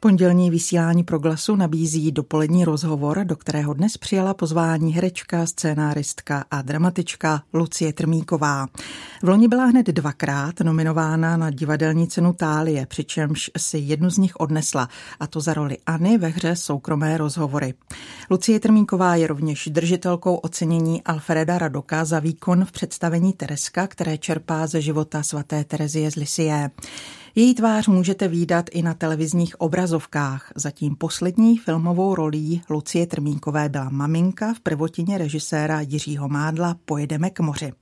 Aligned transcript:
Pondělní 0.00 0.50
vysílání 0.50 1.04
proglasu 1.04 1.56
nabízí 1.56 2.12
dopolední 2.12 2.64
rozhovor, 2.64 3.24
do 3.24 3.36
kterého 3.36 3.74
dnes 3.74 3.96
přijala 3.96 4.34
pozvání 4.34 4.92
herečka, 4.92 5.46
scénáristka 5.46 6.44
a 6.50 6.62
dramatička 6.62 7.42
Lucie 7.54 7.92
Trmíková. 7.92 8.66
V 9.22 9.28
loni 9.28 9.48
byla 9.48 9.64
hned 9.64 9.86
dvakrát 9.86 10.60
nominována 10.60 11.36
na 11.36 11.50
divadelní 11.50 12.08
cenu 12.08 12.32
Tálie, 12.32 12.86
přičemž 12.86 13.50
si 13.56 13.78
jednu 13.78 14.10
z 14.10 14.18
nich 14.18 14.36
odnesla, 14.36 14.88
a 15.20 15.26
to 15.26 15.40
za 15.40 15.54
roli 15.54 15.76
Anny 15.86 16.18
ve 16.18 16.28
hře 16.28 16.56
Soukromé 16.56 17.18
rozhovory. 17.18 17.74
Lucie 18.30 18.60
Trmíková 18.60 19.16
je 19.16 19.26
rovněž 19.26 19.68
držitelkou 19.72 20.34
ocenění 20.34 21.02
Alfreda 21.02 21.58
Radoka 21.58 22.04
za 22.04 22.20
výkon 22.20 22.64
v 22.64 22.72
představení 22.72 23.32
Tereska, 23.32 23.86
které 23.86 24.18
čerpá 24.18 24.66
ze 24.66 24.80
života 24.80 25.22
svaté 25.22 25.64
Terezie 25.64 26.10
z 26.10 26.16
Lisie. 26.16 26.70
Její 27.38 27.54
tvář 27.54 27.86
můžete 27.86 28.28
výdat 28.28 28.66
i 28.70 28.82
na 28.82 28.94
televizních 28.94 29.60
obrazovkách. 29.60 30.52
Zatím 30.54 30.96
poslední 30.96 31.58
filmovou 31.58 32.14
rolí 32.14 32.62
Lucie 32.70 33.06
Trmínkové 33.06 33.68
byla 33.68 33.88
maminka 33.88 34.54
v 34.54 34.60
prvotině 34.60 35.18
režiséra 35.18 35.80
Jiřího 35.80 36.28
Mádla 36.28 36.76
Pojedeme 36.84 37.30
k 37.30 37.40
moři. 37.40 37.72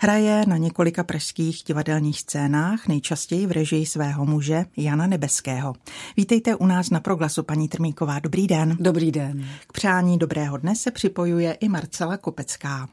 Hraje 0.00 0.44
na 0.48 0.56
několika 0.56 1.04
pražských 1.04 1.62
divadelních 1.66 2.20
scénách, 2.20 2.88
nejčastěji 2.88 3.46
v 3.46 3.52
režii 3.52 3.86
svého 3.86 4.26
muže 4.26 4.64
Jana 4.76 5.06
Nebeského. 5.06 5.74
Vítejte 6.16 6.56
u 6.56 6.66
nás 6.66 6.90
na 6.90 7.00
proglasu, 7.00 7.42
paní 7.42 7.68
Trmíková. 7.68 8.18
Dobrý 8.18 8.46
den. 8.46 8.76
Dobrý 8.80 9.12
den. 9.12 9.46
K 9.66 9.72
přání 9.72 10.18
dobrého 10.18 10.56
dne 10.56 10.76
se 10.76 10.90
připojuje 10.90 11.52
i 11.52 11.68
Marcela 11.68 12.16
Kopecká. 12.16 12.88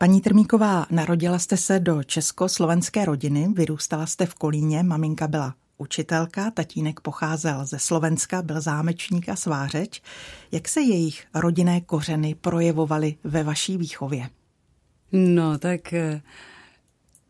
Paní 0.00 0.20
Trmíková, 0.20 0.86
narodila 0.90 1.38
jste 1.38 1.56
se 1.56 1.80
do 1.80 2.02
československé 2.02 3.04
rodiny, 3.04 3.48
vyrůstala 3.54 4.06
jste 4.06 4.26
v 4.26 4.34
Kolíně, 4.34 4.82
maminka 4.82 5.28
byla 5.28 5.54
učitelka, 5.78 6.50
tatínek 6.50 7.00
pocházel 7.00 7.66
ze 7.66 7.78
Slovenska, 7.78 8.42
byl 8.42 8.60
zámečník 8.60 9.28
a 9.28 9.36
svářeč. 9.36 10.02
Jak 10.52 10.68
se 10.68 10.80
jejich 10.80 11.26
rodinné 11.34 11.80
kořeny 11.80 12.34
projevovaly 12.34 13.14
ve 13.24 13.42
vaší 13.42 13.76
výchově? 13.76 14.28
No, 15.12 15.58
tak 15.58 15.92
eh, 15.92 16.22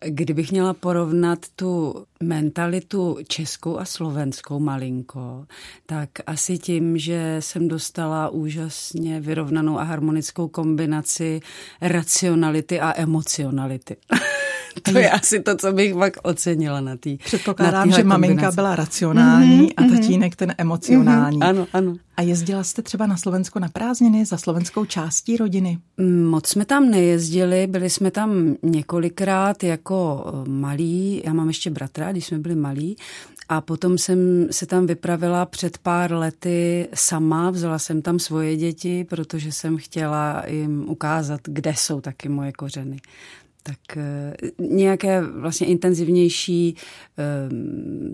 Kdybych 0.06 0.52
měla 0.52 0.74
porovnat 0.74 1.38
tu 1.56 2.04
mentalitu 2.22 3.18
českou 3.28 3.78
a 3.78 3.84
slovenskou 3.84 4.60
malinko, 4.60 5.46
tak 5.86 6.10
asi 6.27 6.58
tím, 6.58 6.98
že 6.98 7.36
jsem 7.41 7.68
dostala 7.68 8.28
úžasně 8.28 9.20
vyrovnanou 9.20 9.78
a 9.78 9.82
harmonickou 9.82 10.48
kombinaci 10.48 11.41
racionality 11.80 12.80
a 12.80 13.00
emocionality. 13.00 13.96
to 14.82 14.98
je 14.98 15.10
asi 15.10 15.40
to, 15.40 15.56
co 15.56 15.72
bych 15.72 15.94
pak 15.94 16.16
ocenila 16.22 16.80
na 16.80 16.96
té. 16.96 17.16
Předpokládám, 17.24 17.90
na 17.90 17.96
že 17.96 18.04
maminka 18.04 18.34
kombinaci. 18.34 18.54
byla 18.54 18.76
racionální 18.76 19.68
mm-hmm, 19.68 19.72
a 19.76 19.82
mhm. 19.82 19.96
tatínek 19.96 20.36
ten 20.36 20.54
emocionální. 20.58 21.38
Mm-hmm, 21.38 21.48
ano, 21.48 21.66
ano. 21.72 21.96
A 22.16 22.22
jezdila 22.22 22.64
jste 22.64 22.82
třeba 22.82 23.06
na 23.06 23.16
Slovensko 23.16 23.58
na 23.58 23.68
prázdniny 23.68 24.24
za 24.24 24.36
slovenskou 24.36 24.84
částí 24.84 25.36
rodiny? 25.36 25.78
Moc 26.24 26.48
jsme 26.48 26.64
tam 26.64 26.90
nejezdili, 26.90 27.66
byli 27.66 27.90
jsme 27.90 28.10
tam 28.10 28.56
několikrát 28.62 29.64
jako 29.64 30.24
eh, 30.26 30.50
malí, 30.50 31.22
já 31.24 31.32
mám 31.32 31.48
ještě 31.48 31.70
bratra, 31.70 32.12
když 32.12 32.26
jsme 32.26 32.38
byli 32.38 32.54
malí, 32.54 32.96
a 33.48 33.60
potom 33.60 33.98
jsem 33.98 34.48
se 34.50 34.66
tam 34.66 34.86
vypravila 34.86 35.46
před 35.46 35.78
pár 35.78 36.12
lety 36.12 36.88
sama, 36.94 37.50
vzala 37.50 37.78
jsem 37.78 38.03
tam 38.03 38.19
svoje 38.19 38.56
děti, 38.56 39.04
protože 39.04 39.53
jsem 39.53 39.76
chtěla 39.76 40.42
jim 40.47 40.84
ukázat, 40.88 41.41
kde 41.44 41.74
jsou 41.76 42.00
taky 42.00 42.28
moje 42.28 42.53
kořeny 42.53 43.00
tak 43.68 43.96
eh, 43.96 44.32
nějaké 44.58 45.22
vlastně 45.22 45.66
intenzivnější 45.66 46.76
eh, 46.76 47.24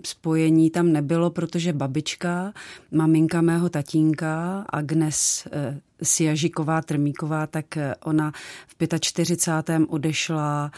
spojení 0.05 0.69
tam 0.69 0.91
nebylo, 0.91 1.29
protože 1.29 1.73
babička, 1.73 2.53
maminka 2.91 3.41
mého 3.41 3.69
tatínka, 3.69 4.65
Agnes 4.69 5.47
eh, 5.51 5.79
Siažiková 6.03 6.81
Trmíková, 6.81 7.47
tak 7.47 7.65
ona 8.05 8.31
v 8.67 8.99
45. 8.99 9.81
odešla 9.87 10.71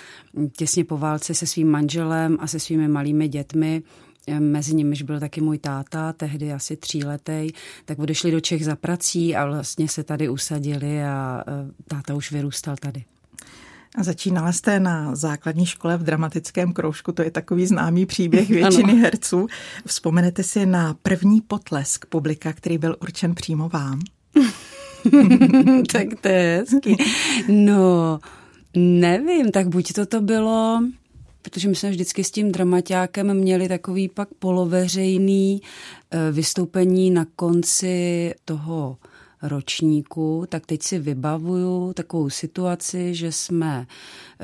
těsně 0.57 0.85
po 0.85 0.97
válce 0.97 1.33
se 1.33 1.47
svým 1.47 1.71
manželem 1.71 2.38
a 2.39 2.47
se 2.47 2.59
svými 2.59 2.88
malými 2.88 3.27
dětmi 3.27 3.83
mezi 4.39 4.75
nimiž 4.75 5.01
byl 5.01 5.19
taky 5.19 5.41
můj 5.41 5.57
táta, 5.57 6.13
tehdy 6.13 6.53
asi 6.53 6.77
tříletej, 6.77 7.51
tak 7.85 7.99
odešli 7.99 8.31
do 8.31 8.39
Čech 8.39 8.65
za 8.65 8.75
prací 8.75 9.35
a 9.35 9.45
vlastně 9.45 9.88
se 9.88 10.03
tady 10.03 10.29
usadili 10.29 11.03
a 11.03 11.44
táta 11.88 12.15
už 12.15 12.31
vyrůstal 12.31 12.75
tady. 12.75 13.03
A 13.96 14.03
začínala 14.03 14.52
jste 14.52 14.80
na 14.80 15.16
základní 15.16 15.66
škole 15.66 15.98
v 15.98 16.03
dramatickém 16.03 16.74
kroužku, 16.74 17.12
to 17.12 17.22
je 17.22 17.31
takový 17.31 17.66
známý 17.66 18.06
příběh 18.06 18.50
většiny 18.50 18.94
ano. 18.94 19.02
herců. 19.02 19.48
Vzpomenete 19.86 20.44
si 20.44 20.66
na 20.66 20.96
první 21.02 21.42
potlesk 21.42 22.06
publika, 22.06 22.53
který 22.53 22.78
byl 22.78 22.96
určen 23.02 23.36
přímo 23.36 23.70
vám? 23.70 24.00
tak 25.92 26.08
to 26.22 26.28
je 26.28 26.66
hezký. 26.70 26.98
No, 27.48 28.20
nevím, 28.75 29.52
tak 29.52 29.68
buď 29.68 29.94
to 29.94 30.06
to 30.06 30.22
bylo, 30.22 30.81
protože 31.42 31.69
my 31.69 31.75
jsme 31.75 31.90
vždycky 31.90 32.24
s 32.24 32.31
tím 32.31 32.52
dramaťákem 32.52 33.34
měli 33.34 33.68
takový 33.68 34.09
pak 34.09 34.30
poloveřejný 34.40 35.62
eh, 36.12 36.31
vystoupení 36.31 37.12
na 37.12 37.25
konci 37.36 38.34
toho 38.46 38.98
ročníku, 39.42 40.46
tak 40.50 40.66
teď 40.66 40.84
si 40.84 41.00
vybavuju 41.00 41.94
takovou 41.94 42.30
situaci, 42.30 43.16
že 43.16 43.31
jsme 43.31 43.88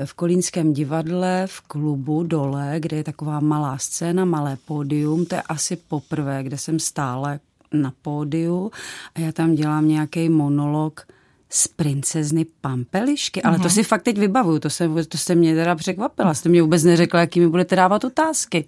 v 0.04 0.14
Kolínském 0.14 0.72
divadle 0.72 1.46
v 1.46 1.60
klubu 1.60 2.22
dole, 2.22 2.76
kde 2.78 2.96
je 2.96 3.04
taková 3.04 3.40
malá 3.40 3.78
scéna, 3.78 4.24
malé 4.24 4.56
pódium. 4.56 5.26
To 5.26 5.34
je 5.34 5.42
asi 5.42 5.76
poprvé, 5.76 6.42
kde 6.42 6.58
jsem 6.58 6.78
stále 6.78 7.40
na 7.72 7.92
pódiu 8.02 8.70
a 9.14 9.20
já 9.20 9.32
tam 9.32 9.54
dělám 9.54 9.88
nějaký 9.88 10.28
monolog 10.28 11.06
z 11.50 11.68
princezny 11.68 12.46
Pampelišky, 12.60 13.42
ale 13.42 13.56
to 13.56 13.64
mhm. 13.64 13.70
si 13.70 13.82
fakt 13.82 14.02
teď 14.02 14.18
vybavuju, 14.18 14.58
to, 14.58 14.70
se, 14.70 14.88
to 15.08 15.18
jste 15.18 15.34
mě 15.34 15.54
teda 15.54 15.74
překvapila, 15.74 16.34
jste 16.34 16.48
mě 16.48 16.62
vůbec 16.62 16.84
neřekla, 16.84 17.20
jaký 17.20 17.40
mi 17.40 17.48
budete 17.48 17.76
dávat 17.76 18.04
otázky. 18.04 18.64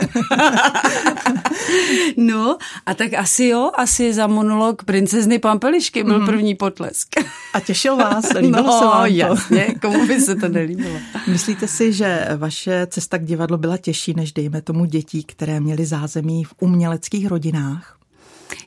no, 2.17 2.59
a 2.87 2.95
tak 2.95 3.15
asi 3.15 3.45
jo, 3.45 3.71
asi 3.75 4.15
za 4.15 4.27
monolog 4.27 4.85
princezny 4.85 5.39
Pampelišky 5.39 6.05
byl 6.05 6.19
mm. 6.19 6.27
první 6.27 6.55
potlesk. 6.55 7.09
a 7.55 7.61
těšil 7.61 7.97
vás, 7.97 8.33
líbilo 8.35 8.63
no, 8.63 8.79
se 8.79 8.85
vám 8.85 9.01
to? 9.01 9.15
jasně, 9.15 9.75
komu 9.83 10.07
by 10.07 10.21
se 10.21 10.35
to 10.35 10.49
nelíbilo. 10.49 10.97
Myslíte 11.27 11.69
si, 11.69 11.93
že 11.93 12.29
vaše 12.37 12.87
cesta 12.91 13.19
k 13.19 13.25
divadlu 13.25 13.59
byla 13.59 13.77
těžší 13.77 14.15
než 14.15 14.33
dejme 14.33 14.63
tomu 14.63 14.85
dětí, 14.85 15.25
které 15.25 15.61
měly 15.61 15.87
zázemí 15.87 16.45
v 16.45 16.55
uměleckých 16.61 17.27
rodinách? 17.27 17.97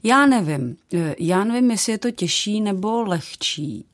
Já 0.03 0.25
nevím. 0.25 0.75
Eh, 0.93 1.15
já 1.19 1.43
nevím, 1.43 1.71
jestli 1.71 1.91
je 1.91 1.97
to 1.97 2.11
těžší 2.11 2.61
nebo 2.61 3.03
lehčí. 3.03 3.85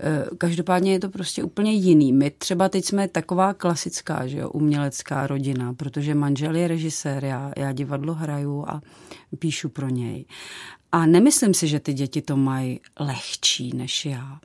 Eh, 0.00 0.26
každopádně 0.38 0.92
je 0.92 1.00
to 1.00 1.08
prostě 1.08 1.42
úplně 1.42 1.72
jiný. 1.72 2.12
My 2.12 2.30
třeba 2.30 2.68
teď 2.68 2.84
jsme 2.84 3.08
taková 3.08 3.54
klasická, 3.54 4.26
že 4.26 4.38
jo, 4.38 4.50
umělecká 4.50 5.26
rodina, 5.26 5.74
protože 5.74 6.14
manžel 6.14 6.56
je 6.56 6.68
režisér, 6.68 7.24
já, 7.24 7.52
já 7.56 7.72
divadlo 7.72 8.14
hraju 8.14 8.64
a 8.68 8.80
píšu 9.38 9.68
pro 9.68 9.88
něj. 9.88 10.24
A 10.92 11.06
nemyslím 11.06 11.54
si, 11.54 11.68
že 11.68 11.80
ty 11.80 11.92
děti 11.92 12.22
to 12.22 12.36
mají 12.36 12.80
lehčí 13.00 13.76
než 13.76 14.06
já 14.06 14.40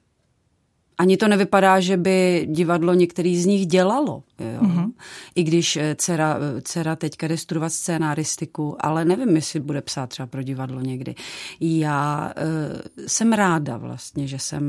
ani 1.02 1.18
to 1.18 1.28
nevypadá, 1.28 1.80
že 1.80 1.98
by 1.98 2.48
divadlo 2.50 2.94
některý 2.94 3.42
z 3.42 3.46
nich 3.46 3.66
dělalo. 3.66 4.24
Jo. 4.40 4.62
Mm-hmm. 4.62 4.92
I 5.36 5.44
když 5.44 5.78
eh, 5.78 5.96
dcera, 5.96 6.38
eh, 6.38 6.62
dcera 6.62 6.96
teďka 6.96 7.28
jde 7.28 7.38
studovat 7.38 7.74
scénaristiku, 7.74 8.76
ale 8.80 9.06
nevím, 9.06 9.36
jestli 9.36 9.60
bude 9.60 9.82
psát 9.82 10.10
třeba 10.10 10.28
pro 10.28 10.44
divadlo 10.44 10.82
někdy. 10.82 11.16
Já 11.60 12.34
uh, 12.38 13.06
jsem 13.08 13.34
ráda 13.34 13.78
vlastně, 13.78 14.28
že 14.28 14.40
jsem 14.40 14.64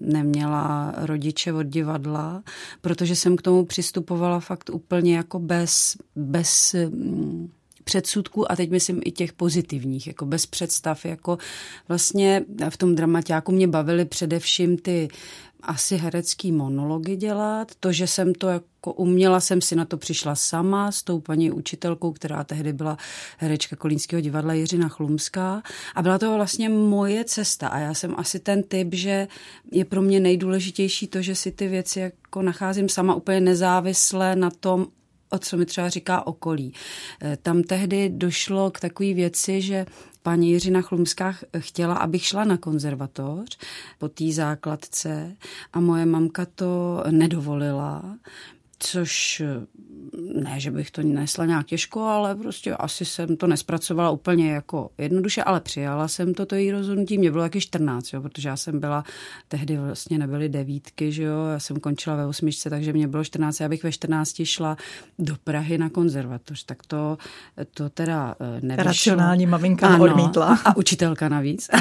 neměla 0.00 0.94
rodiče 0.96 1.52
od 1.52 1.62
divadla, 1.66 2.42
protože 2.80 3.16
jsem 3.16 3.36
k 3.36 3.42
tomu 3.42 3.64
přistupovala 3.64 4.40
fakt 4.40 4.70
úplně 4.72 5.16
jako 5.16 5.38
bez, 5.38 5.96
bez 6.16 6.74
mm, 6.88 7.48
předsudků 7.84 8.52
a 8.52 8.56
teď 8.56 8.70
myslím 8.70 9.00
i 9.04 9.12
těch 9.12 9.32
pozitivních, 9.32 10.06
jako 10.06 10.26
bez 10.26 10.46
představ, 10.46 11.04
jako 11.04 11.38
vlastně 11.88 12.44
v 12.68 12.76
tom 12.76 12.94
dramaťáku 12.94 13.52
mě 13.52 13.68
bavily 13.68 14.04
především 14.04 14.78
ty 14.78 15.08
asi 15.64 15.96
herecký 15.96 16.52
monology 16.52 17.16
dělat. 17.16 17.72
To, 17.80 17.92
že 17.92 18.06
jsem 18.06 18.34
to 18.34 18.48
jako 18.48 18.92
uměla, 18.92 19.40
jsem 19.40 19.60
si 19.60 19.76
na 19.76 19.84
to 19.84 19.96
přišla 19.96 20.34
sama 20.34 20.92
s 20.92 21.02
tou 21.02 21.20
paní 21.20 21.50
učitelkou, 21.50 22.12
která 22.12 22.44
tehdy 22.44 22.72
byla 22.72 22.96
herečka 23.38 23.76
Kolínského 23.76 24.20
divadla 24.20 24.54
Jiřina 24.54 24.88
Chlumská. 24.88 25.62
A 25.94 26.02
byla 26.02 26.18
to 26.18 26.34
vlastně 26.34 26.68
moje 26.68 27.24
cesta. 27.24 27.68
A 27.68 27.78
já 27.78 27.94
jsem 27.94 28.14
asi 28.16 28.38
ten 28.40 28.62
typ, 28.62 28.88
že 28.94 29.28
je 29.72 29.84
pro 29.84 30.02
mě 30.02 30.20
nejdůležitější 30.20 31.06
to, 31.06 31.22
že 31.22 31.34
si 31.34 31.52
ty 31.52 31.68
věci 31.68 32.00
jako 32.00 32.42
nacházím 32.42 32.88
sama 32.88 33.14
úplně 33.14 33.40
nezávisle 33.40 34.36
na 34.36 34.50
tom, 34.50 34.86
o 35.30 35.38
co 35.38 35.56
mi 35.56 35.66
třeba 35.66 35.88
říká 35.88 36.26
okolí. 36.26 36.72
Eh, 37.22 37.36
tam 37.42 37.62
tehdy 37.62 38.08
došlo 38.08 38.70
k 38.70 38.80
takové 38.80 39.14
věci, 39.14 39.62
že 39.62 39.86
paní 40.24 40.50
Jiřina 40.50 40.82
Chlumská 40.82 41.34
chtěla, 41.58 41.94
abych 41.94 42.24
šla 42.24 42.44
na 42.44 42.56
konzervatoř 42.56 43.58
po 43.98 44.08
té 44.08 44.32
základce 44.32 45.36
a 45.72 45.80
moje 45.80 46.06
mamka 46.06 46.46
to 46.54 47.02
nedovolila, 47.10 48.16
což 48.78 49.42
ne, 50.34 50.60
že 50.60 50.70
bych 50.70 50.90
to 50.90 51.02
nesla 51.02 51.46
nějak 51.46 51.66
těžko, 51.66 52.02
ale 52.02 52.34
prostě 52.34 52.74
asi 52.74 53.04
jsem 53.04 53.36
to 53.36 53.46
nespracovala 53.46 54.10
úplně 54.10 54.52
jako 54.52 54.90
jednoduše, 54.98 55.42
ale 55.42 55.60
přijala 55.60 56.08
jsem 56.08 56.34
to, 56.34 56.46
to 56.46 56.54
její 56.54 56.72
rozhodnutí. 56.72 57.18
Mě 57.18 57.30
bylo 57.30 57.42
taky 57.42 57.60
14, 57.60 58.12
jo, 58.12 58.22
protože 58.22 58.48
já 58.48 58.56
jsem 58.56 58.80
byla, 58.80 59.04
tehdy 59.48 59.76
vlastně 59.76 60.18
nebyly 60.18 60.48
devítky, 60.48 61.12
že 61.12 61.22
jo, 61.22 61.46
já 61.52 61.58
jsem 61.58 61.80
končila 61.80 62.16
ve 62.16 62.26
osmičce, 62.26 62.70
takže 62.70 62.92
mě 62.92 63.08
bylo 63.08 63.24
14, 63.24 63.60
já 63.60 63.68
bych 63.68 63.82
ve 63.82 63.92
14 63.92 64.42
šla 64.44 64.76
do 65.18 65.36
Prahy 65.44 65.78
na 65.78 65.90
konzervatoř, 65.90 66.64
tak 66.64 66.86
to, 66.86 67.18
to 67.74 67.88
teda 67.88 68.34
eh, 68.40 68.60
nevyšlo. 68.60 68.84
Racionální 68.84 69.46
maminka 69.46 69.88
ano, 69.88 70.04
odmítla. 70.04 70.58
A 70.64 70.76
učitelka 70.76 71.28
navíc. 71.28 71.70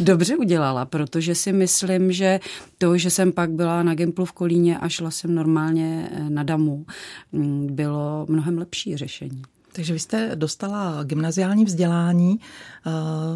Dobře 0.00 0.36
udělala, 0.36 0.84
protože 0.84 1.34
si 1.34 1.52
myslím, 1.52 2.12
že 2.12 2.40
to, 2.78 2.98
že 2.98 3.10
jsem 3.10 3.32
pak 3.32 3.50
byla 3.50 3.82
na 3.82 3.94
Gimplu 3.94 4.24
v 4.24 4.32
Kolíně 4.32 4.73
a 4.78 4.88
šla 4.88 5.10
jsem 5.10 5.34
normálně 5.34 6.10
na 6.28 6.42
Damu 6.42 6.86
mm, 7.32 7.74
bylo 7.74 8.26
mnohem 8.28 8.58
lepší 8.58 8.96
řešení. 8.96 9.42
Takže 9.74 9.92
vy 9.92 9.98
jste 9.98 10.30
dostala 10.34 11.04
gymnaziální 11.04 11.64
vzdělání. 11.64 12.40
Eh, 12.86 12.90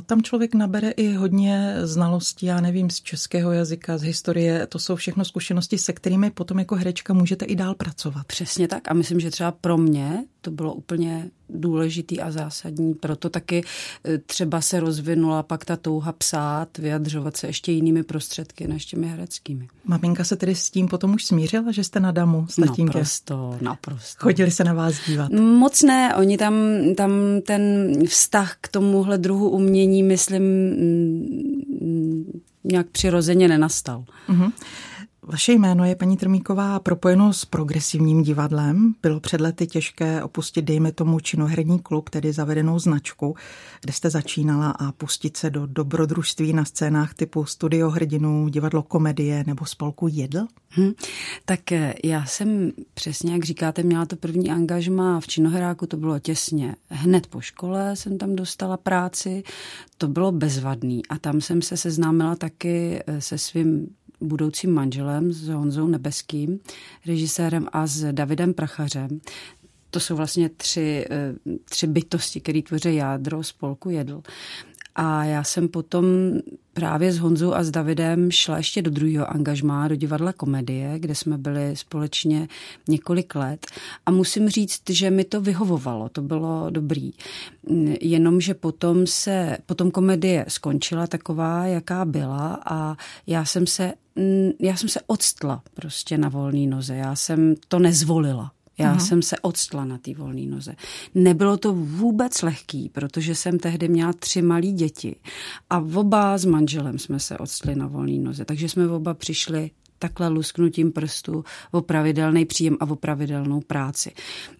tam 0.06 0.22
člověk 0.22 0.54
nabere 0.54 0.90
i 0.90 1.12
hodně 1.12 1.74
znalostí, 1.82 2.46
já 2.46 2.60
nevím, 2.60 2.90
z 2.90 3.00
českého 3.00 3.52
jazyka, 3.52 3.98
z 3.98 4.02
historie. 4.02 4.66
To 4.66 4.78
jsou 4.78 4.96
všechno 4.96 5.24
zkušenosti, 5.24 5.78
se 5.78 5.92
kterými 5.92 6.30
potom 6.30 6.58
jako 6.58 6.74
herečka 6.74 7.14
můžete 7.14 7.44
i 7.44 7.56
dál 7.56 7.74
pracovat. 7.74 8.26
Přesně 8.26 8.68
tak. 8.68 8.90
A 8.90 8.94
myslím, 8.94 9.20
že 9.20 9.30
třeba 9.30 9.52
pro 9.52 9.78
mě 9.78 10.24
to 10.40 10.50
bylo 10.50 10.74
úplně 10.74 11.30
důležitý 11.48 12.20
a 12.20 12.30
zásadní. 12.30 12.94
Proto 12.94 13.30
taky 13.30 13.64
e, 14.04 14.18
třeba 14.18 14.60
se 14.60 14.80
rozvinula 14.80 15.42
pak 15.42 15.64
ta 15.64 15.76
touha 15.76 16.12
psát, 16.12 16.78
vyjadřovat 16.78 17.36
se 17.36 17.46
ještě 17.46 17.72
jinými 17.72 18.02
prostředky 18.02 18.68
než 18.68 18.84
těmi 18.84 19.08
hereckými. 19.08 19.68
Maminka 19.84 20.24
se 20.24 20.36
tedy 20.36 20.54
s 20.54 20.70
tím 20.70 20.88
potom 20.88 21.14
už 21.14 21.24
smířila, 21.24 21.72
že 21.72 21.84
jste 21.84 22.00
na 22.00 22.10
damu 22.10 22.46
s 22.50 22.56
tatínkem? 22.56 22.86
Naprosto, 22.86 23.58
naprosto. 23.60 24.24
Chodili 24.24 24.50
se 24.50 24.64
na 24.64 24.72
vás 24.72 24.94
dívat? 25.06 25.32
Moc 25.32 25.82
ne, 25.82 26.14
oni 26.16 26.27
tam, 26.36 26.54
tam 26.96 27.12
ten 27.46 27.92
vztah 28.06 28.56
k 28.60 28.68
tomuhle 28.68 29.18
druhu 29.18 29.50
umění, 29.50 30.02
myslím, 30.02 30.42
nějak 32.64 32.86
přirozeně 32.86 33.48
nenastal. 33.48 34.04
Uh-huh. 34.28 34.52
Vaše 35.30 35.52
jméno 35.52 35.84
je, 35.84 35.96
paní 35.96 36.16
Trmíková, 36.16 36.78
propojeno 36.80 37.32
s 37.32 37.44
progresivním 37.44 38.22
divadlem. 38.22 38.94
Bylo 39.02 39.20
před 39.20 39.40
lety 39.40 39.66
těžké 39.66 40.22
opustit, 40.22 40.64
dejme 40.64 40.92
tomu, 40.92 41.20
činoherní 41.20 41.78
klub, 41.78 42.10
tedy 42.10 42.32
zavedenou 42.32 42.78
značku, 42.78 43.36
kde 43.80 43.92
jste 43.92 44.10
začínala 44.10 44.70
a 44.70 44.92
pustit 44.92 45.36
se 45.36 45.50
do 45.50 45.66
dobrodružství 45.66 46.52
na 46.52 46.64
scénách 46.64 47.14
typu 47.14 47.44
Studio 47.44 47.90
hrdinů, 47.90 48.48
divadlo 48.48 48.82
komedie 48.82 49.44
nebo 49.46 49.66
spolku 49.66 50.08
Jedl? 50.10 50.46
Hmm, 50.68 50.92
tak 51.44 51.72
eh, 51.72 51.94
já 52.04 52.24
jsem 52.24 52.72
přesně, 52.94 53.32
jak 53.32 53.44
říkáte, 53.44 53.82
měla 53.82 54.06
to 54.06 54.16
první 54.16 54.50
angažma 54.50 55.20
v 55.20 55.26
činoheráku, 55.26 55.86
to 55.86 55.96
bylo 55.96 56.18
těsně. 56.18 56.76
Hned 56.88 57.26
po 57.26 57.40
škole 57.40 57.96
jsem 57.96 58.18
tam 58.18 58.36
dostala 58.36 58.76
práci, 58.76 59.42
to 59.98 60.08
bylo 60.08 60.32
bezvadný 60.32 61.06
a 61.06 61.18
tam 61.18 61.40
jsem 61.40 61.62
se 61.62 61.76
seznámila 61.76 62.36
taky 62.36 63.02
eh, 63.06 63.20
se 63.20 63.38
svým 63.38 63.88
budoucím 64.20 64.74
manželem, 64.74 65.32
s 65.32 65.48
Honzou 65.48 65.86
Nebeským, 65.86 66.60
režisérem 67.06 67.68
a 67.72 67.86
s 67.86 68.12
Davidem 68.12 68.54
Prachařem. 68.54 69.20
To 69.90 70.00
jsou 70.00 70.16
vlastně 70.16 70.48
tři, 70.48 71.04
eh, 71.10 71.34
tři 71.64 71.86
bytosti, 71.86 72.40
které 72.40 72.62
tvoří 72.62 72.94
jádro 72.94 73.42
spolku 73.42 73.90
Jedl. 73.90 74.22
A 75.00 75.24
já 75.24 75.44
jsem 75.44 75.68
potom 75.68 76.04
právě 76.72 77.12
s 77.12 77.18
Honzou 77.18 77.54
a 77.54 77.64
s 77.64 77.70
Davidem 77.70 78.30
šla 78.30 78.56
ještě 78.56 78.82
do 78.82 78.90
druhého 78.90 79.30
angažmá, 79.30 79.88
do 79.88 79.94
divadla 79.94 80.32
komedie, 80.32 80.98
kde 80.98 81.14
jsme 81.14 81.38
byli 81.38 81.76
společně 81.76 82.48
několik 82.88 83.34
let. 83.34 83.66
A 84.06 84.10
musím 84.10 84.48
říct, 84.48 84.90
že 84.90 85.10
mi 85.10 85.24
to 85.24 85.40
vyhovovalo, 85.40 86.08
to 86.08 86.22
bylo 86.22 86.70
dobrý. 86.70 87.10
Jenomže 88.00 88.54
potom 88.54 89.06
se, 89.06 89.58
potom 89.66 89.90
komedie 89.90 90.44
skončila 90.48 91.06
taková, 91.06 91.66
jaká 91.66 92.04
byla 92.04 92.60
a 92.66 92.96
já 93.26 93.44
jsem 93.44 93.66
se 93.66 93.92
já 94.60 94.76
jsem 94.76 94.88
se 94.88 95.00
odstla 95.06 95.62
prostě 95.74 96.18
na 96.18 96.28
volné 96.28 96.66
noze. 96.66 96.96
Já 96.96 97.16
jsem 97.16 97.54
to 97.68 97.78
nezvolila. 97.78 98.52
Já 98.78 98.94
uh-huh. 98.94 98.98
jsem 98.98 99.22
se 99.22 99.38
odstla 99.38 99.84
na 99.84 99.98
té 99.98 100.14
volné 100.14 100.46
noze. 100.46 100.74
Nebylo 101.14 101.56
to 101.56 101.74
vůbec 101.74 102.42
lehký, 102.42 102.88
protože 102.88 103.34
jsem 103.34 103.58
tehdy 103.58 103.88
měla 103.88 104.12
tři 104.12 104.42
malí 104.42 104.72
děti 104.72 105.16
a 105.70 105.78
oba 105.94 106.38
s 106.38 106.44
manželem 106.44 106.98
jsme 106.98 107.20
se 107.20 107.38
odstli 107.38 107.74
na 107.74 107.86
volné 107.86 108.18
noze. 108.18 108.44
Takže 108.44 108.68
jsme 108.68 108.88
oba 108.88 109.14
přišli 109.14 109.70
takhle 109.98 110.28
lusknutím 110.28 110.92
prstu 110.92 111.44
o 111.70 111.80
pravidelný 111.80 112.44
příjem 112.44 112.76
a 112.80 112.90
o 112.90 112.96
pravidelnou 112.96 113.60
práci. 113.60 114.12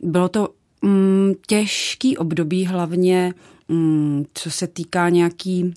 Bylo 0.03 0.29
to 0.29 0.49
mm, 0.83 1.33
těžký 1.47 2.17
období, 2.17 2.67
hlavně 2.67 3.35
mm, 3.69 4.25
co 4.35 4.51
se 4.51 4.67
týká 4.67 5.09
nějaký 5.09 5.75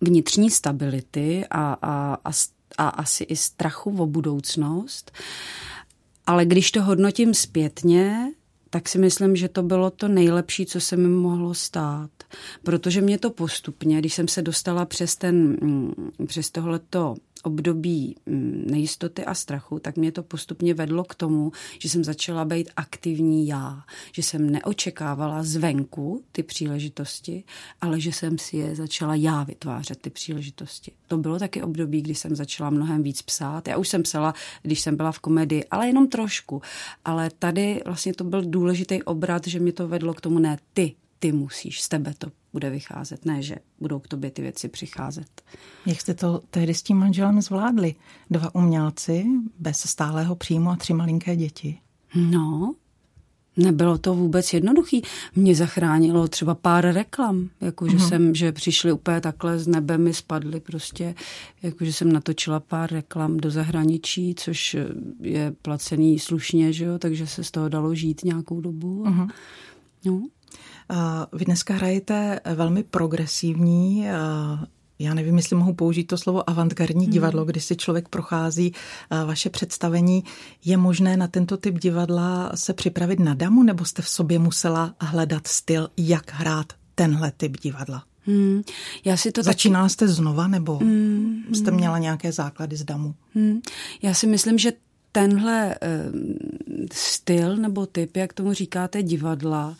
vnitřní 0.00 0.50
stability 0.50 1.44
a, 1.50 1.72
a, 1.72 2.18
a, 2.24 2.30
a 2.78 2.88
asi 2.88 3.24
i 3.24 3.36
strachu 3.36 3.96
o 3.98 4.06
budoucnost. 4.06 5.12
Ale 6.30 6.44
když 6.46 6.70
to 6.70 6.82
hodnotím 6.82 7.34
zpětně, 7.34 8.32
tak 8.70 8.88
si 8.88 8.98
myslím, 8.98 9.36
že 9.36 9.48
to 9.48 9.62
bylo 9.62 9.90
to 9.90 10.08
nejlepší, 10.08 10.66
co 10.66 10.80
se 10.80 10.96
mi 10.96 11.08
mohlo 11.08 11.54
stát. 11.54 12.10
Protože 12.62 13.00
mě 13.00 13.18
to 13.18 13.30
postupně, 13.30 13.98
když 13.98 14.14
jsem 14.14 14.28
se 14.28 14.42
dostala 14.42 14.84
přes, 14.84 15.16
ten, 15.16 15.56
mm, 15.60 16.10
přes 16.26 16.50
tohleto 16.50 17.14
období 17.44 18.16
mm, 18.26 18.64
nejistoty 18.70 19.24
a 19.24 19.34
strachu, 19.34 19.78
tak 19.78 19.96
mě 19.96 20.12
to 20.12 20.22
postupně 20.22 20.74
vedlo 20.74 21.04
k 21.04 21.14
tomu, 21.14 21.52
že 21.78 21.88
jsem 21.88 22.04
začala 22.04 22.44
být 22.44 22.70
aktivní 22.76 23.46
já, 23.46 23.82
že 24.12 24.22
jsem 24.22 24.50
neočekávala 24.50 25.42
zvenku 25.42 26.22
ty 26.32 26.42
příležitosti, 26.42 27.44
ale 27.80 28.00
že 28.00 28.12
jsem 28.12 28.38
si 28.38 28.56
je 28.56 28.76
začala 28.76 29.14
já 29.14 29.42
vytvářet, 29.42 30.00
ty 30.00 30.10
příležitosti. 30.10 30.92
To 31.08 31.18
bylo 31.18 31.38
taky 31.38 31.62
období, 31.62 32.02
kdy 32.02 32.14
jsem 32.14 32.36
začala 32.36 32.70
mnohem 32.70 33.02
víc 33.02 33.22
psát. 33.22 33.68
Já 33.68 33.76
už 33.76 33.88
jsem 33.88 34.02
psala, 34.02 34.34
když 34.62 34.80
jsem 34.80 34.96
byla 34.96 35.12
v 35.12 35.18
komedii, 35.18 35.64
ale 35.70 35.86
jenom 35.86 36.08
trošku. 36.08 36.62
Ale 37.04 37.30
tady 37.38 37.82
vlastně 37.84 38.14
to 38.14 38.24
byl 38.24 38.42
důležitý 38.44 39.02
obrat, 39.02 39.46
že 39.46 39.60
mě 39.60 39.72
to 39.72 39.88
vedlo 39.88 40.14
k 40.14 40.20
tomu, 40.20 40.38
ne 40.38 40.58
ty, 40.72 40.94
ty 41.20 41.32
musíš, 41.32 41.80
z 41.80 41.88
tebe 41.88 42.14
to 42.18 42.26
bude 42.52 42.70
vycházet, 42.70 43.24
ne, 43.24 43.42
že 43.42 43.56
budou 43.80 43.98
k 43.98 44.08
tobě 44.08 44.30
ty 44.30 44.42
věci 44.42 44.68
přicházet. 44.68 45.42
Jak 45.86 46.00
jste 46.00 46.14
to 46.14 46.42
tehdy 46.50 46.74
s 46.74 46.82
tím 46.82 46.96
manželem 46.96 47.42
zvládli? 47.42 47.94
Dva 48.30 48.54
umělci, 48.54 49.26
bez 49.58 49.80
stálého 49.80 50.36
příjmu 50.36 50.70
a 50.70 50.76
tři 50.76 50.94
malinké 50.94 51.36
děti. 51.36 51.78
No, 52.14 52.74
Nebylo 53.56 53.98
to 53.98 54.14
vůbec 54.14 54.52
jednoduchý. 54.52 55.02
Mě 55.36 55.54
zachránilo 55.54 56.28
třeba 56.28 56.54
pár 56.54 56.94
reklam, 56.94 57.48
jakože 57.60 57.96
mm-hmm. 57.96 58.08
jsem, 58.08 58.34
že 58.34 58.52
přišli 58.52 58.92
úplně 58.92 59.20
takhle 59.20 59.58
z 59.58 59.66
nebe 59.66 59.98
mi 59.98 60.14
spadly 60.14 60.60
prostě, 60.60 61.14
jakože 61.62 61.92
jsem 61.92 62.12
natočila 62.12 62.60
pár 62.60 62.92
reklam 62.92 63.36
do 63.36 63.50
zahraničí, 63.50 64.34
což 64.34 64.76
je 65.20 65.54
placený 65.62 66.18
slušně, 66.18 66.72
že 66.72 66.84
jo, 66.84 66.98
takže 66.98 67.26
se 67.26 67.44
z 67.44 67.50
toho 67.50 67.68
dalo 67.68 67.94
žít 67.94 68.24
nějakou 68.24 68.60
dobu. 68.60 69.06
A, 69.06 69.10
mm-hmm. 69.10 69.30
no. 70.04 70.22
Vy 71.32 71.44
dneska 71.44 71.74
hrajete 71.74 72.40
velmi 72.54 72.82
progresivní 72.82 74.06
já 75.00 75.14
nevím, 75.14 75.36
jestli 75.36 75.56
mohu 75.56 75.74
použít 75.74 76.04
to 76.04 76.18
slovo 76.18 76.50
avantgardní 76.50 77.04
hmm. 77.04 77.12
divadlo, 77.12 77.44
kdy 77.44 77.60
si 77.60 77.76
člověk 77.76 78.08
prochází 78.08 78.74
vaše 79.26 79.50
představení. 79.50 80.24
Je 80.64 80.76
možné 80.76 81.16
na 81.16 81.28
tento 81.28 81.56
typ 81.56 81.78
divadla 81.78 82.52
se 82.54 82.74
připravit 82.74 83.20
na 83.20 83.34
damu, 83.34 83.62
nebo 83.62 83.84
jste 83.84 84.02
v 84.02 84.08
sobě 84.08 84.38
musela 84.38 84.94
hledat 85.00 85.46
styl, 85.46 85.88
jak 85.96 86.32
hrát 86.32 86.72
tenhle 86.94 87.32
typ 87.36 87.60
divadla? 87.60 88.04
Hmm. 88.26 88.62
Já 89.04 89.16
si 89.16 89.32
to 89.32 89.42
Začínala 89.42 89.84
taky... 89.84 89.92
jste 89.92 90.08
znova, 90.08 90.46
nebo 90.46 90.76
hmm. 90.76 91.44
jste 91.52 91.70
měla 91.70 91.98
nějaké 91.98 92.32
základy 92.32 92.76
z 92.76 92.84
damu? 92.84 93.14
Hmm. 93.34 93.60
Já 94.02 94.14
si 94.14 94.26
myslím, 94.26 94.58
že 94.58 94.72
tenhle 95.12 95.76
styl 96.92 97.56
nebo 97.56 97.86
typ, 97.86 98.16
jak 98.16 98.32
tomu 98.32 98.52
říkáte, 98.52 99.02
divadla, 99.02 99.76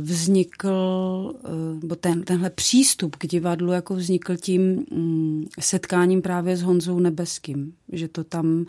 vznikl, 0.00 1.34
nebo 1.82 1.96
ten, 1.96 2.22
tenhle 2.22 2.50
přístup 2.50 3.16
k 3.16 3.26
divadlu 3.26 3.72
jako 3.72 3.94
vznikl 3.94 4.36
tím 4.36 4.84
mm, 4.90 5.46
setkáním 5.60 6.22
právě 6.22 6.56
s 6.56 6.62
Honzou 6.62 6.98
Nebeským. 6.98 7.72
Že 7.92 8.08
to 8.08 8.24
tam 8.24 8.64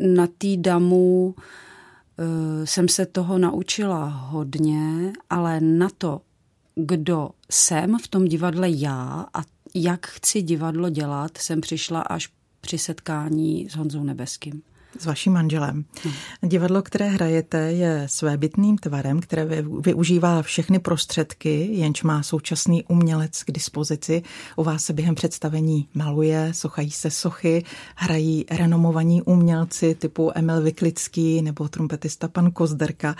na 0.00 0.26
té 0.26 0.56
damu 0.56 1.34
jsem 2.64 2.88
se 2.88 3.06
toho 3.06 3.38
naučila 3.38 4.04
hodně, 4.04 5.12
ale 5.30 5.60
na 5.60 5.88
to, 5.98 6.20
kdo 6.74 7.30
jsem 7.50 7.98
v 7.98 8.08
tom 8.08 8.24
divadle 8.24 8.70
já 8.70 9.26
a 9.34 9.42
jak 9.74 10.06
chci 10.06 10.42
divadlo 10.42 10.90
dělat, 10.90 11.38
jsem 11.38 11.60
přišla 11.60 12.00
až 12.00 12.28
při 12.62 12.78
setkání 12.78 13.68
s 13.70 13.76
Honzou 13.76 14.04
Nebeským. 14.04 14.62
S 14.98 15.06
vaším 15.06 15.32
manželem. 15.32 15.84
No. 16.04 16.48
Divadlo, 16.48 16.82
které 16.82 17.08
hrajete, 17.08 17.58
je 17.58 18.02
svébytným 18.06 18.78
tvarem, 18.78 19.20
které 19.20 19.46
využívá 19.80 20.42
všechny 20.42 20.78
prostředky, 20.78 21.68
jenž 21.72 22.02
má 22.02 22.22
současný 22.22 22.84
umělec 22.84 23.42
k 23.42 23.50
dispozici. 23.50 24.22
U 24.56 24.64
vás 24.64 24.84
se 24.84 24.92
během 24.92 25.14
představení 25.14 25.88
maluje, 25.94 26.54
sochají 26.54 26.90
se 26.90 27.10
sochy, 27.10 27.64
hrají 27.96 28.44
renomovaní 28.50 29.22
umělci 29.22 29.94
typu 29.94 30.30
Emil 30.34 30.62
Vyklický 30.62 31.42
nebo 31.42 31.68
trumpetista 31.68 32.28
pan 32.28 32.50
Kozderka. 32.50 33.16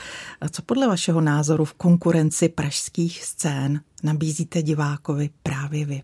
Co 0.50 0.62
podle 0.62 0.88
vašeho 0.88 1.20
názoru 1.20 1.64
v 1.64 1.75
konkurenci 1.75 2.49
pražských 2.49 3.25
scén 3.25 3.80
nabízíte 4.02 4.62
divákovi 4.62 5.30
právě 5.42 5.84
vy? 5.87 6.02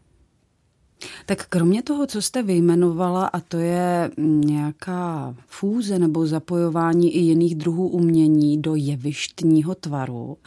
Tak 1.26 1.46
kromě 1.46 1.82
toho, 1.82 2.06
co 2.06 2.22
jste 2.22 2.42
vyjmenovala, 2.42 3.26
a 3.26 3.40
to 3.40 3.56
je 3.58 4.10
nějaká 4.26 5.34
fúze 5.46 5.98
nebo 5.98 6.26
zapojování 6.26 7.14
i 7.16 7.18
jiných 7.18 7.54
druhů 7.54 7.88
umění 7.88 8.62
do 8.62 8.74
jevištního 8.74 9.74
tvaru, 9.74 10.38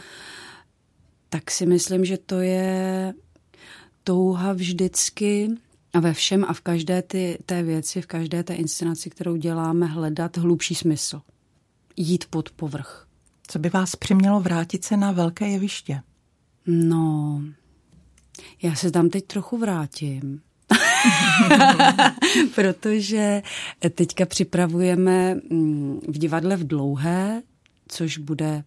tak 1.29 1.51
si 1.51 1.65
myslím, 1.65 2.05
že 2.05 2.17
to 2.17 2.39
je 2.39 3.13
touha 4.03 4.53
vždycky 4.53 5.49
a 5.93 5.99
ve 5.99 6.13
všem 6.13 6.45
a 6.47 6.53
v 6.53 6.61
každé 6.61 7.01
ty, 7.01 7.37
té 7.45 7.63
věci, 7.63 8.01
v 8.01 8.07
každé 8.07 8.43
té 8.43 8.53
inscenaci, 8.53 9.09
kterou 9.09 9.35
děláme, 9.35 9.85
hledat 9.85 10.37
hlubší 10.37 10.75
smysl. 10.75 11.21
Jít 11.97 12.25
pod 12.29 12.49
povrch. 12.49 13.07
Co 13.47 13.59
by 13.59 13.69
vás 13.69 13.95
přimělo 13.95 14.39
vrátit 14.39 14.83
se 14.83 14.97
na 14.97 15.11
velké 15.11 15.47
jeviště? 15.47 16.01
No, 16.67 17.41
já 18.61 18.75
se 18.75 18.91
tam 18.91 19.09
teď 19.09 19.25
trochu 19.25 19.57
vrátím. 19.57 20.41
Protože 22.55 23.41
teďka 23.95 24.25
připravujeme 24.25 25.35
mm, 25.35 25.99
v 26.07 26.17
divadle 26.17 26.57
v 26.57 26.67
Dlouhé, 26.67 27.41
což 27.87 28.17
bude 28.17 28.63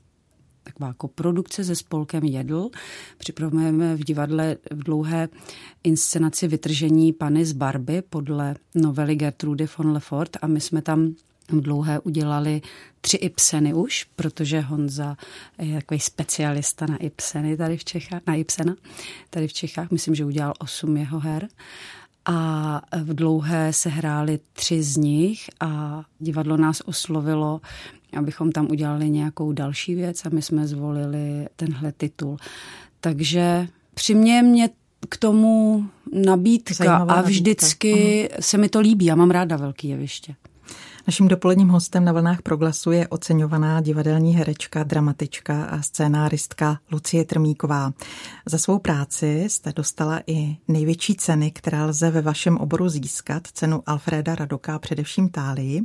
taková 0.64 0.86
jako 0.86 1.08
produkce 1.08 1.64
se 1.64 1.76
spolkem 1.76 2.24
Jedl. 2.24 2.70
Připravujeme 3.18 3.96
v 3.96 4.04
divadle 4.04 4.56
v 4.70 4.84
dlouhé 4.84 5.28
inscenaci 5.84 6.48
vytržení 6.48 7.12
Pany 7.12 7.44
z 7.44 7.52
Barby 7.52 8.02
podle 8.10 8.54
novely 8.74 9.16
Gertrude 9.16 9.66
von 9.78 9.92
Lefort 9.92 10.36
a 10.42 10.46
my 10.46 10.60
jsme 10.60 10.82
tam 10.82 11.14
dlouhé 11.48 12.00
udělali 12.00 12.62
tři 13.00 13.16
Ibseny 13.16 13.74
už, 13.74 14.06
protože 14.16 14.60
Honza 14.60 15.16
je 15.58 15.74
takový 15.74 16.00
specialista 16.00 16.86
na 16.86 16.96
Ibseny 16.96 17.56
tady 17.56 17.76
v 17.76 17.84
Čechách, 17.84 18.22
na 18.26 18.34
Ibsena 18.34 18.74
tady 19.30 19.48
v 19.48 19.52
Čechách. 19.52 19.90
Myslím, 19.90 20.14
že 20.14 20.24
udělal 20.24 20.54
osm 20.58 20.96
jeho 20.96 21.20
her. 21.20 21.48
A 22.26 22.80
v 23.02 23.14
dlouhé 23.14 23.72
se 23.72 23.88
hrály 23.88 24.38
tři 24.52 24.82
z 24.82 24.96
nich 24.96 25.50
a 25.60 26.02
divadlo 26.18 26.56
nás 26.56 26.82
oslovilo, 26.84 27.60
abychom 28.16 28.52
tam 28.52 28.70
udělali 28.70 29.10
nějakou 29.10 29.52
další 29.52 29.94
věc 29.94 30.26
a 30.26 30.28
my 30.28 30.42
jsme 30.42 30.66
zvolili 30.66 31.46
tenhle 31.56 31.92
titul. 31.92 32.36
Takže 33.00 33.68
přimě 33.94 34.42
mě 34.42 34.68
k 35.08 35.16
tomu 35.16 35.84
nabídka 36.12 36.74
Zajímavá 36.74 37.14
a 37.14 37.22
vždycky 37.22 38.18
nabídka. 38.22 38.42
se 38.42 38.58
mi 38.58 38.68
to 38.68 38.80
líbí. 38.80 39.04
Já 39.04 39.14
mám 39.14 39.30
ráda 39.30 39.56
velký 39.56 39.88
jeviště. 39.88 40.34
Naším 41.06 41.28
dopoledním 41.28 41.68
hostem 41.68 42.04
na 42.04 42.12
vlnách 42.12 42.42
proglasu 42.42 42.90
je 42.90 43.08
oceňovaná 43.08 43.80
divadelní 43.80 44.36
herečka, 44.36 44.82
dramatička 44.82 45.64
a 45.64 45.82
scénáristka 45.82 46.78
Lucie 46.92 47.24
Trmíková. 47.24 47.92
Za 48.46 48.58
svou 48.58 48.78
práci 48.78 49.44
jste 49.48 49.72
dostala 49.72 50.20
i 50.26 50.56
největší 50.68 51.14
ceny, 51.14 51.50
která 51.50 51.86
lze 51.86 52.10
ve 52.10 52.22
vašem 52.22 52.56
oboru 52.56 52.88
získat, 52.88 53.46
cenu 53.46 53.82
Alfreda 53.86 54.34
Radoka, 54.34 54.78
především 54.78 55.28
Tálii. 55.28 55.82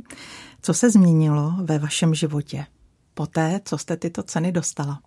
Co 0.62 0.74
se 0.74 0.90
změnilo 0.90 1.54
ve 1.62 1.78
vašem 1.78 2.14
životě 2.14 2.66
poté, 3.14 3.60
co 3.64 3.78
jste 3.78 3.96
tyto 3.96 4.22
ceny 4.22 4.52
dostala? 4.52 5.00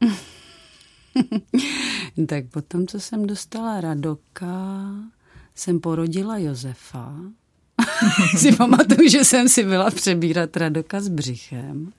tak 2.26 2.46
potom, 2.46 2.86
co 2.86 3.00
jsem 3.00 3.26
dostala 3.26 3.80
Radoka, 3.80 4.86
jsem 5.54 5.80
porodila 5.80 6.38
Josefa 6.38 7.14
si 8.36 8.52
pamatuju, 8.52 9.08
že 9.08 9.24
jsem 9.24 9.48
si 9.48 9.64
byla 9.64 9.90
přebírat 9.90 10.56
Radoka 10.56 11.00
s 11.00 11.08
břichem, 11.08 11.92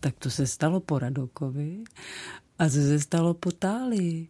tak 0.00 0.14
to 0.18 0.30
se 0.30 0.46
stalo 0.46 0.80
po 0.80 0.98
Radokovi 0.98 1.84
a 2.58 2.68
se 2.68 3.00
stalo 3.00 3.34
po 3.34 3.50
Tálii. 3.52 4.28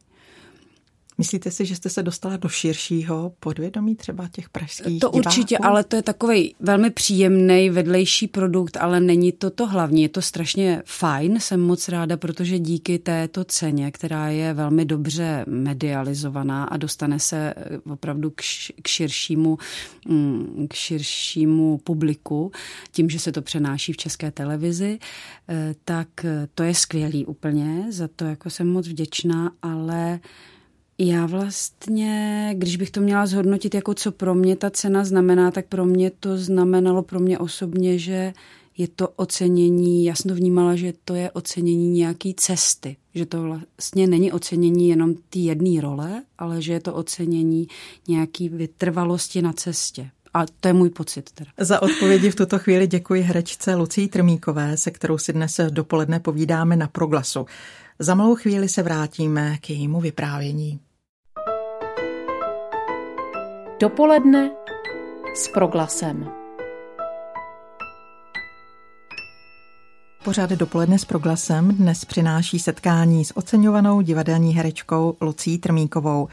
Myslíte 1.18 1.50
si, 1.50 1.66
že 1.66 1.76
jste 1.76 1.88
se 1.90 2.02
dostala 2.02 2.37
do 2.37 2.49
širšího 2.49 3.33
podvědomí 3.40 3.94
třeba 3.97 4.28
těch 4.33 4.49
pražských 4.49 5.00
To 5.00 5.11
diváků? 5.11 5.16
určitě, 5.18 5.59
ale 5.59 5.85
to 5.85 5.97
je 5.97 6.02
takový 6.02 6.54
velmi 6.61 6.90
příjemný 6.90 7.71
vedlejší 7.71 8.28
produkt, 8.28 8.76
ale 8.76 9.00
není 9.00 9.33
to 9.33 9.50
to 9.50 9.66
hlavní. 9.66 10.02
Je 10.02 10.09
to 10.09 10.23
strašně 10.23 10.83
fajn, 10.87 11.40
jsem 11.40 11.61
moc 11.61 11.88
ráda, 11.88 12.16
protože 12.16 12.59
díky 12.59 12.99
této 12.99 13.44
ceně, 13.44 13.90
která 13.90 14.28
je 14.28 14.54
velmi 14.54 14.85
dobře 14.85 15.44
medializovaná 15.49 16.64
a 16.64 16.76
dostane 16.76 17.18
se 17.21 17.54
eh, 17.56 17.78
opravdu 17.92 18.30
k, 18.30 18.42
k 18.83 18.88
širšímu, 18.88 19.59
mm, 20.09 20.66
k 20.71 20.75
širšímu 20.75 21.78
publiku, 21.78 22.52
tím, 22.92 23.11
že 23.11 23.18
se 23.18 23.33
to 23.33 23.42
přenáší 23.42 23.92
v 23.92 23.97
české 23.97 24.30
televizi, 24.30 24.99
eh, 25.49 25.75
tak 25.85 26.09
eh, 26.25 26.49
to 26.54 26.62
je 26.62 26.75
skvělý 26.75 27.26
úplně, 27.26 27.87
za 27.90 28.09
to 28.16 28.25
jako 28.25 28.50
jsem 28.50 28.68
moc 28.68 28.88
vděčná, 28.88 29.52
ale 29.62 30.21
já 30.98 31.26
vlastně, 31.26 32.50
když 32.58 32.76
bych 32.76 32.90
to 32.90 33.00
měla 33.00 33.26
zhodnotit, 33.26 33.74
jako 33.74 33.94
co 33.94 34.12
pro 34.12 34.34
mě 34.34 34.56
ta 34.56 34.70
cena 34.70 35.04
znamená, 35.04 35.50
tak 35.50 35.66
pro 35.66 35.84
mě 35.84 36.10
to 36.20 36.38
znamenalo 36.38 37.02
pro 37.02 37.20
mě 37.20 37.38
osobně, 37.38 37.98
že 37.98 38.32
je 38.78 38.88
to 38.88 39.08
ocenění, 39.08 40.04
já 40.04 40.14
jsem 40.14 40.28
to 40.28 40.34
vnímala, 40.34 40.76
že 40.76 40.92
to 41.04 41.14
je 41.14 41.30
ocenění 41.30 41.90
nějaký 41.90 42.34
cesty, 42.34 42.96
že 43.14 43.26
to 43.26 43.42
vlastně 43.42 44.06
není 44.06 44.32
ocenění 44.32 44.88
jenom 44.88 45.14
té 45.14 45.38
jedné 45.38 45.80
role, 45.80 46.22
ale 46.38 46.62
že 46.62 46.72
je 46.72 46.80
to 46.80 46.94
ocenění 46.94 47.68
nějaký 48.08 48.48
vytrvalosti 48.48 49.42
na 49.42 49.52
cestě. 49.52 50.10
A 50.34 50.44
to 50.60 50.68
je 50.68 50.74
můj 50.74 50.90
pocit. 50.90 51.30
Teda. 51.30 51.50
Za 51.58 51.82
odpovědi 51.82 52.30
v 52.30 52.34
tuto 52.34 52.58
chvíli 52.58 52.86
děkuji 52.86 53.22
herečce 53.22 53.74
Lucí 53.74 54.08
Trmíkové, 54.08 54.76
se 54.76 54.90
kterou 54.90 55.18
si 55.18 55.32
dnes 55.32 55.60
dopoledne 55.70 56.20
povídáme 56.20 56.76
na 56.76 56.88
proglasu. 56.88 57.46
Za 57.98 58.14
malou 58.14 58.34
chvíli 58.34 58.68
se 58.68 58.82
vrátíme 58.82 59.58
k 59.58 59.70
jejímu 59.70 60.00
vyprávění. 60.00 60.80
Dopoledne 63.80 64.50
s 65.34 65.48
proglasem. 65.48 66.28
Pořád 70.24 70.50
dopoledne 70.50 70.98
s 70.98 71.04
proglasem 71.04 71.68
dnes 71.68 72.04
přináší 72.04 72.58
setkání 72.58 73.24
s 73.24 73.36
oceňovanou 73.36 74.00
divadelní 74.00 74.54
herečkou 74.54 75.16
Lucí 75.20 75.58
Trmíkovou. 75.58 76.28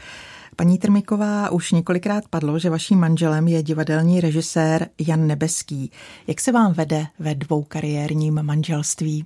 Paní 0.56 0.78
Trmíková, 0.78 1.50
už 1.50 1.72
několikrát 1.72 2.24
padlo, 2.30 2.58
že 2.58 2.70
vaším 2.70 2.98
manželem 2.98 3.48
je 3.48 3.62
divadelní 3.62 4.20
režisér 4.20 4.88
Jan 4.98 5.26
Nebeský. 5.26 5.90
Jak 6.26 6.40
se 6.40 6.52
vám 6.52 6.72
vede 6.72 7.06
ve 7.18 7.34
dvou 7.34 7.62
kariérním 7.62 8.42
manželství? 8.42 9.24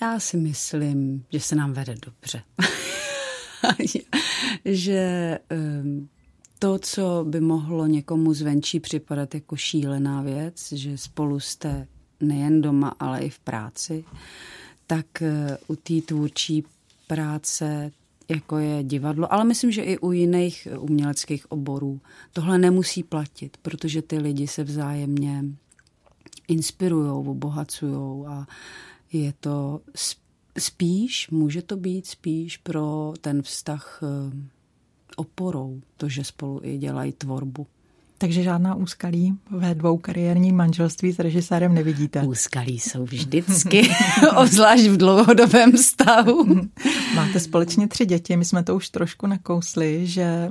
Já 0.00 0.20
si 0.20 0.36
myslím, 0.36 1.24
že 1.32 1.40
se 1.40 1.56
nám 1.56 1.72
vede 1.72 1.94
dobře. 2.06 2.42
že 4.64 5.38
ehm, 5.48 6.08
to, 6.58 6.78
co 6.78 7.24
by 7.28 7.40
mohlo 7.40 7.86
někomu 7.86 8.34
zvenčí 8.34 8.80
připadat 8.80 9.34
jako 9.34 9.56
šílená 9.56 10.22
věc, 10.22 10.72
že 10.72 10.98
spolu 10.98 11.40
jste 11.40 11.86
nejen 12.20 12.62
doma, 12.62 12.94
ale 13.00 13.20
i 13.20 13.30
v 13.30 13.38
práci, 13.38 14.04
tak 14.86 15.22
eh, 15.22 15.58
u 15.68 15.76
té 15.76 16.00
tvůrčí 16.00 16.64
práce, 17.06 17.90
jako 18.28 18.58
je 18.58 18.82
divadlo, 18.82 19.32
ale 19.32 19.44
myslím, 19.44 19.72
že 19.72 19.82
i 19.82 19.98
u 19.98 20.12
jiných 20.12 20.68
uměleckých 20.78 21.52
oborů 21.52 22.00
tohle 22.32 22.58
nemusí 22.58 23.02
platit, 23.02 23.56
protože 23.62 24.02
ty 24.02 24.18
lidi 24.18 24.46
se 24.46 24.64
vzájemně 24.64 25.44
inspirují, 26.48 27.10
obohacují 27.10 28.26
a 28.26 28.46
je 29.12 29.32
to 29.40 29.80
spíš, 30.58 31.30
může 31.30 31.62
to 31.62 31.76
být 31.76 32.06
spíš 32.06 32.56
pro 32.56 33.12
ten 33.20 33.42
vztah 33.42 34.00
eh, 34.02 34.36
oporou, 35.16 35.80
to, 35.96 36.08
že 36.08 36.24
spolu 36.24 36.60
i 36.62 36.78
dělají 36.78 37.12
tvorbu. 37.12 37.66
Takže 38.20 38.42
žádná 38.42 38.74
úskalí 38.74 39.38
ve 39.50 39.74
dvou 39.74 39.98
kariérním 39.98 40.56
manželství 40.56 41.12
s 41.12 41.18
režisérem 41.18 41.74
nevidíte? 41.74 42.22
Úskalí 42.22 42.78
jsou 42.78 43.04
vždycky, 43.04 43.88
obzvlášť 44.36 44.84
v 44.84 44.96
dlouhodobém 44.96 45.76
stavu. 45.76 46.44
Máte 47.14 47.40
společně 47.40 47.88
tři 47.88 48.06
děti, 48.06 48.36
my 48.36 48.44
jsme 48.44 48.62
to 48.62 48.76
už 48.76 48.88
trošku 48.88 49.26
nakousli, 49.26 50.06
že 50.06 50.48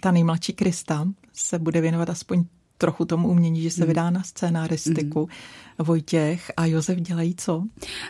ta 0.00 0.10
nejmladší 0.10 0.52
Krista 0.52 1.08
se 1.32 1.58
bude 1.58 1.80
věnovat 1.80 2.10
aspoň 2.10 2.44
trochu 2.78 3.04
tomu 3.04 3.28
umění, 3.28 3.62
že 3.62 3.70
se 3.70 3.82
mm. 3.82 3.88
vydá 3.88 4.10
na 4.10 4.22
scénaristiku. 4.22 5.20
Mm. 5.20 5.26
Vojtěch 5.86 6.52
a 6.56 6.66
Josef 6.66 7.00
dělají 7.00 7.34
co? 7.34 7.64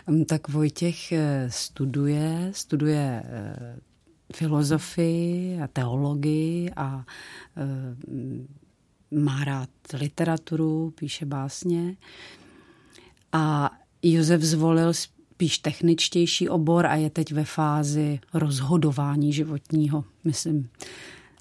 Mm, 0.07 0.25
tak 0.25 0.49
Vojtěch 0.49 1.11
eh, 1.11 1.47
studuje, 1.51 2.51
studuje 2.53 3.23
eh, 3.25 3.79
filozofii 4.33 5.61
a 5.61 5.67
teologii 5.67 6.71
a 6.75 7.05
eh, 7.57 7.95
má 9.11 9.43
rád 9.43 9.69
literaturu, 9.93 10.93
píše 10.99 11.25
básně. 11.25 11.95
A 13.31 13.71
Josef 14.03 14.41
zvolil 14.41 14.93
spíš 14.93 15.57
techničtější 15.57 16.49
obor 16.49 16.85
a 16.85 16.95
je 16.95 17.09
teď 17.09 17.31
ve 17.31 17.43
fázi 17.43 18.19
rozhodování 18.33 19.33
životního, 19.33 20.03
myslím, 20.23 20.69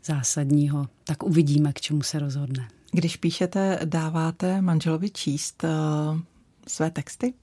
zásadního. 0.04 0.88
Tak 1.04 1.22
uvidíme, 1.22 1.72
k 1.72 1.80
čemu 1.80 2.02
se 2.02 2.18
rozhodne. 2.18 2.68
Když 2.92 3.16
píšete, 3.16 3.80
dáváte 3.84 4.60
manželovi 4.62 5.10
číst 5.10 5.64
uh, 5.64 6.20
své 6.68 6.90
texty? 6.90 7.34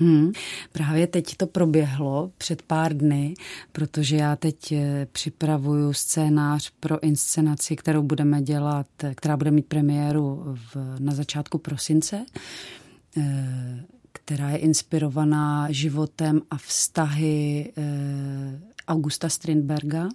Hmm, 0.00 0.32
právě 0.72 1.06
teď 1.06 1.36
to 1.36 1.46
proběhlo 1.46 2.32
před 2.38 2.62
pár 2.62 2.96
dny, 2.96 3.34
protože 3.72 4.16
já 4.16 4.36
teď 4.36 4.72
eh, 4.72 5.06
připravuju 5.12 5.92
scénář 5.92 6.72
pro 6.80 7.02
inscenaci, 7.02 7.76
kterou 7.76 8.02
budeme 8.02 8.42
dělat, 8.42 8.86
která 9.14 9.36
bude 9.36 9.50
mít 9.50 9.66
premiéru 9.66 10.44
v, 10.74 10.76
na 10.98 11.14
začátku 11.14 11.58
prosince, 11.58 12.26
eh, 13.16 13.84
která 14.12 14.50
je 14.50 14.58
inspirovaná 14.58 15.72
životem 15.72 16.40
a 16.50 16.56
vztahy 16.56 17.72
Augusta 18.88 19.28
Strindberga, 19.28 20.08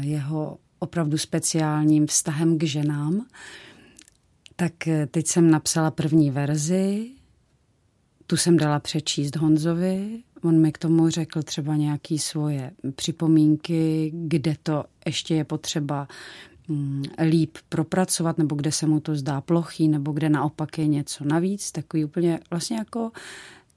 jeho 0.00 0.58
opravdu 0.82 1.18
speciálním 1.18 2.06
vztahem 2.06 2.58
k 2.58 2.62
ženám. 2.62 3.26
Tak 4.56 4.88
eh, 4.88 5.06
teď 5.06 5.26
jsem 5.26 5.50
napsala 5.50 5.90
první 5.90 6.30
verzi, 6.30 7.10
tu 8.26 8.36
jsem 8.36 8.56
dala 8.56 8.80
přečíst 8.80 9.36
Honzovi, 9.36 10.22
on 10.42 10.60
mi 10.60 10.72
k 10.72 10.78
tomu 10.78 11.08
řekl 11.08 11.42
třeba 11.42 11.76
nějaké 11.76 12.18
svoje 12.18 12.70
připomínky, 12.96 14.12
kde 14.14 14.56
to 14.62 14.84
ještě 15.06 15.34
je 15.34 15.44
potřeba 15.44 16.08
mm, 16.68 17.02
líp 17.28 17.58
propracovat, 17.68 18.38
nebo 18.38 18.54
kde 18.54 18.72
se 18.72 18.86
mu 18.86 19.00
to 19.00 19.14
zdá 19.16 19.40
plochý, 19.40 19.88
nebo 19.88 20.12
kde 20.12 20.28
naopak 20.28 20.78
je 20.78 20.86
něco 20.86 21.24
navíc, 21.24 21.72
takový 21.72 22.04
úplně 22.04 22.40
vlastně 22.50 22.76
jako 22.76 23.10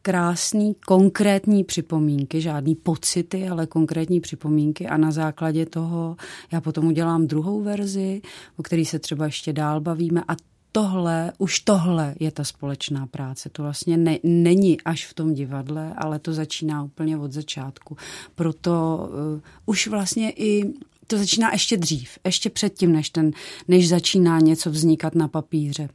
krásný, 0.05 0.75
konkrétní 0.85 1.63
připomínky, 1.63 2.41
žádný 2.41 2.75
pocity, 2.75 3.47
ale 3.47 3.67
konkrétní 3.67 4.21
připomínky 4.21 4.87
a 4.87 4.97
na 4.97 5.11
základě 5.11 5.65
toho 5.65 6.17
já 6.51 6.61
potom 6.61 6.87
udělám 6.87 7.27
druhou 7.27 7.61
verzi, 7.61 8.21
o 8.57 8.63
který 8.63 8.85
se 8.85 8.99
třeba 8.99 9.25
ještě 9.25 9.53
dál 9.53 9.81
bavíme 9.81 10.23
a 10.27 10.35
tohle, 10.71 11.31
už 11.37 11.59
tohle 11.59 12.15
je 12.19 12.31
ta 12.31 12.43
společná 12.43 13.07
práce. 13.07 13.49
To 13.49 13.63
vlastně 13.63 13.97
ne, 13.97 14.19
není 14.23 14.81
až 14.81 15.05
v 15.05 15.13
tom 15.13 15.33
divadle, 15.33 15.93
ale 15.97 16.19
to 16.19 16.33
začíná 16.33 16.83
úplně 16.83 17.17
od 17.17 17.31
začátku. 17.31 17.97
Proto 18.35 18.97
uh, 19.33 19.41
už 19.65 19.87
vlastně 19.87 20.31
i 20.31 20.73
to 21.07 21.17
začíná 21.17 21.51
ještě 21.51 21.77
dřív, 21.77 22.09
ještě 22.25 22.49
předtím, 22.49 22.91
než, 22.91 23.09
ten, 23.09 23.31
než 23.67 23.89
začíná 23.89 24.39
něco 24.39 24.71
vznikat 24.71 25.15
na 25.15 25.27
papíře. 25.27 25.89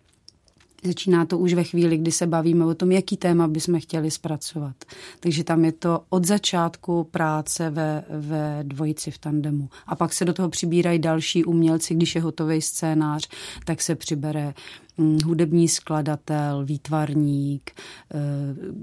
Začíná 0.85 1.25
to 1.25 1.39
už 1.39 1.55
ve 1.55 1.65
chvíli, 1.65 1.97
kdy 1.97 2.13
se 2.13 2.27
bavíme 2.27 2.65
o 2.65 2.75
tom, 2.75 2.93
jaký 2.93 3.17
téma 3.17 3.49
bychom 3.49 3.81
chtěli 3.81 4.11
zpracovat. 4.11 4.77
Takže 5.21 5.45
tam 5.45 5.65
je 5.65 5.73
to 5.73 6.03
od 6.09 6.25
začátku 6.25 7.05
práce 7.05 7.71
ve, 7.71 8.05
ve 8.09 8.61
dvojici 8.63 9.11
v 9.11 9.19
tandemu. 9.19 9.69
A 9.87 9.97
pak 9.97 10.13
se 10.13 10.25
do 10.25 10.33
toho 10.33 10.49
přibírají 10.49 10.99
další 10.99 11.45
umělci, 11.45 11.95
když 11.95 12.15
je 12.15 12.21
hotový 12.21 12.63
scénář, 12.63 13.29
tak 13.65 13.83
se 13.83 13.95
přibere 13.95 14.55
hm, 14.99 15.19
hudební 15.25 15.69
skladatel, 15.69 16.65
výtvarník, 16.65 17.71
eh, 17.71 18.19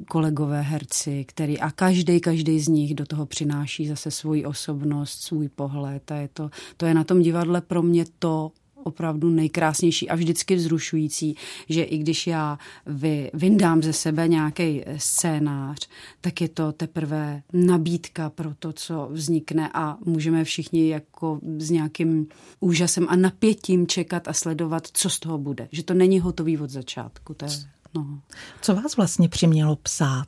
kolegové 0.08 0.62
herci, 0.62 1.26
který 1.28 1.60
a 1.60 1.72
každý, 1.72 2.20
každý 2.20 2.60
z 2.60 2.68
nich 2.68 2.96
do 2.96 3.06
toho 3.06 3.26
přináší 3.26 3.88
zase 3.88 4.12
svoji 4.12 4.46
osobnost, 4.46 5.22
svůj 5.22 5.50
pohled 5.50 6.12
a 6.12 6.16
je 6.16 6.30
to, 6.34 6.50
to 6.78 6.86
je 6.86 6.94
na 6.94 7.04
tom 7.04 7.22
divadle 7.22 7.62
pro 7.62 7.82
mě 7.84 8.06
to 8.20 8.52
opravdu 8.88 9.30
nejkrásnější 9.30 10.10
a 10.10 10.16
vždycky 10.16 10.56
vzrušující, 10.56 11.36
že 11.70 11.84
i 11.84 11.98
když 11.98 12.28
já 12.28 12.60
vy, 12.86 13.32
vyndám 13.34 13.84
ze 13.84 13.94
sebe 13.94 14.28
nějaký 14.28 14.84
scénář, 14.98 15.88
tak 16.22 16.42
je 16.42 16.50
to 16.50 16.72
teprve 16.72 17.42
nabídka 17.54 18.30
pro 18.30 18.54
to, 18.60 18.74
co 18.74 19.10
vznikne 19.12 19.70
a 19.74 19.98
můžeme 20.06 20.44
všichni 20.44 20.90
jako 20.90 21.40
s 21.58 21.70
nějakým 21.70 22.28
úžasem 22.60 23.06
a 23.10 23.16
napětím 23.16 23.88
čekat 23.88 24.28
a 24.28 24.34
sledovat, 24.34 24.88
co 24.94 25.10
z 25.10 25.20
toho 25.20 25.38
bude. 25.38 25.68
Že 25.72 25.84
to 25.84 25.94
není 25.94 26.20
hotový 26.20 26.58
od 26.58 26.70
začátku. 26.70 27.34
To 27.34 27.46
je, 27.46 27.52
no. 27.96 28.22
Co 28.62 28.76
vás 28.76 28.98
vlastně 28.98 29.30
přimělo 29.30 29.76
psát? 29.76 30.28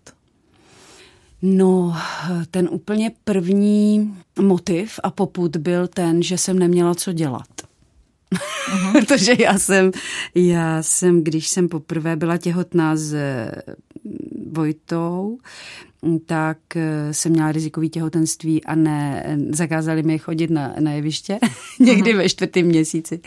No, 1.42 1.96
ten 2.52 2.70
úplně 2.72 3.12
první 3.24 4.16
motiv 4.42 5.00
a 5.04 5.12
poput 5.12 5.58
byl 5.58 5.88
ten, 5.88 6.24
že 6.24 6.38
jsem 6.38 6.60
neměla 6.60 6.96
co 6.96 7.14
dělat. 7.14 7.48
Uh-huh. 8.36 8.92
Protože 9.06 9.34
já 9.40 9.60
jsem, 9.60 9.92
já 10.36 10.84
jsem, 10.84 11.24
když 11.24 11.48
jsem 11.48 11.70
poprvé 11.70 12.16
byla 12.16 12.38
těhotná 12.38 12.96
s 12.96 13.16
Vojtou, 14.52 15.38
tak 16.26 16.58
eh, 16.76 17.14
jsem 17.14 17.32
měla 17.32 17.52
rizikový 17.52 17.90
těhotenství 17.90 18.64
a 18.64 18.76
ne, 18.76 19.26
zakázali 19.50 20.04
mi 20.04 20.20
chodit 20.20 20.50
na, 20.50 20.76
na 20.80 20.92
jeviště 20.92 21.40
někdy 21.80 22.14
uh-huh. 22.14 22.18
ve 22.18 22.30
čtvrtém 22.30 22.66
měsíci. 22.66 23.20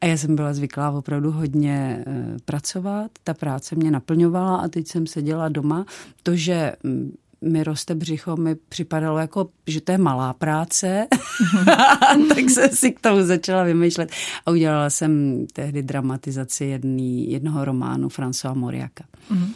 A 0.00 0.06
já 0.06 0.16
jsem 0.16 0.36
byla 0.36 0.54
zvyklá 0.54 0.90
opravdu 0.90 1.30
hodně 1.30 2.04
uh, 2.06 2.14
pracovat. 2.44 3.10
Ta 3.24 3.34
práce 3.34 3.74
mě 3.74 3.90
naplňovala 3.90 4.56
a 4.56 4.68
teď 4.68 4.88
jsem 4.88 5.06
seděla 5.06 5.48
doma. 5.48 5.86
To, 6.22 6.36
že 6.36 6.72
mm, 6.82 7.14
mi 7.44 7.64
roste 7.64 7.94
břicho, 7.94 8.36
mi 8.36 8.54
připadalo 8.54 9.18
jako, 9.18 9.48
že 9.66 9.80
to 9.80 9.92
je 9.92 9.98
malá 9.98 10.32
práce, 10.32 11.06
tak 12.28 12.38
jsem 12.38 12.68
si 12.68 12.92
k 12.92 13.00
tomu 13.00 13.22
začala 13.22 13.62
vymýšlet 13.62 14.10
a 14.46 14.50
udělala 14.50 14.90
jsem 14.90 15.44
tehdy 15.52 15.82
dramatizaci 15.82 16.64
jedný, 16.64 17.30
jednoho 17.32 17.64
románu 17.64 18.08
François 18.08 18.54
Moriaka. 18.54 19.04
Mm-hmm. 19.30 19.52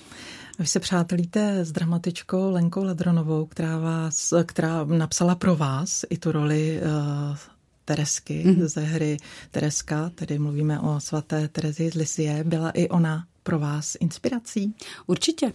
Vy 0.59 0.67
se 0.67 0.81
přátelíte 0.81 1.65
s 1.65 1.73
dramatičkou 1.73 2.51
Lenkou 2.51 2.85
Ladronovou, 2.85 3.47
která, 3.47 3.79
vás, 3.79 4.35
která 4.47 4.85
napsala 4.85 5.35
pro 5.35 5.57
vás 5.57 6.05
i 6.11 6.19
tu 6.19 6.33
roli 6.33 6.81
uh, 6.81 7.37
Teresky 7.85 8.45
mm-hmm. 8.47 8.67
ze 8.67 8.81
hry 8.81 9.17
Tereska, 9.51 10.11
tedy 10.15 10.39
mluvíme 10.39 10.81
o 10.81 11.01
svaté 11.01 11.49
Terezi 11.49 11.91
z 11.91 11.95
Lisie. 11.95 12.45
Byla 12.45 12.71
i 12.71 12.89
ona 12.89 13.25
pro 13.49 13.59
vás 13.59 13.97
inspirací? 14.01 14.75
Určitě. 15.07 15.53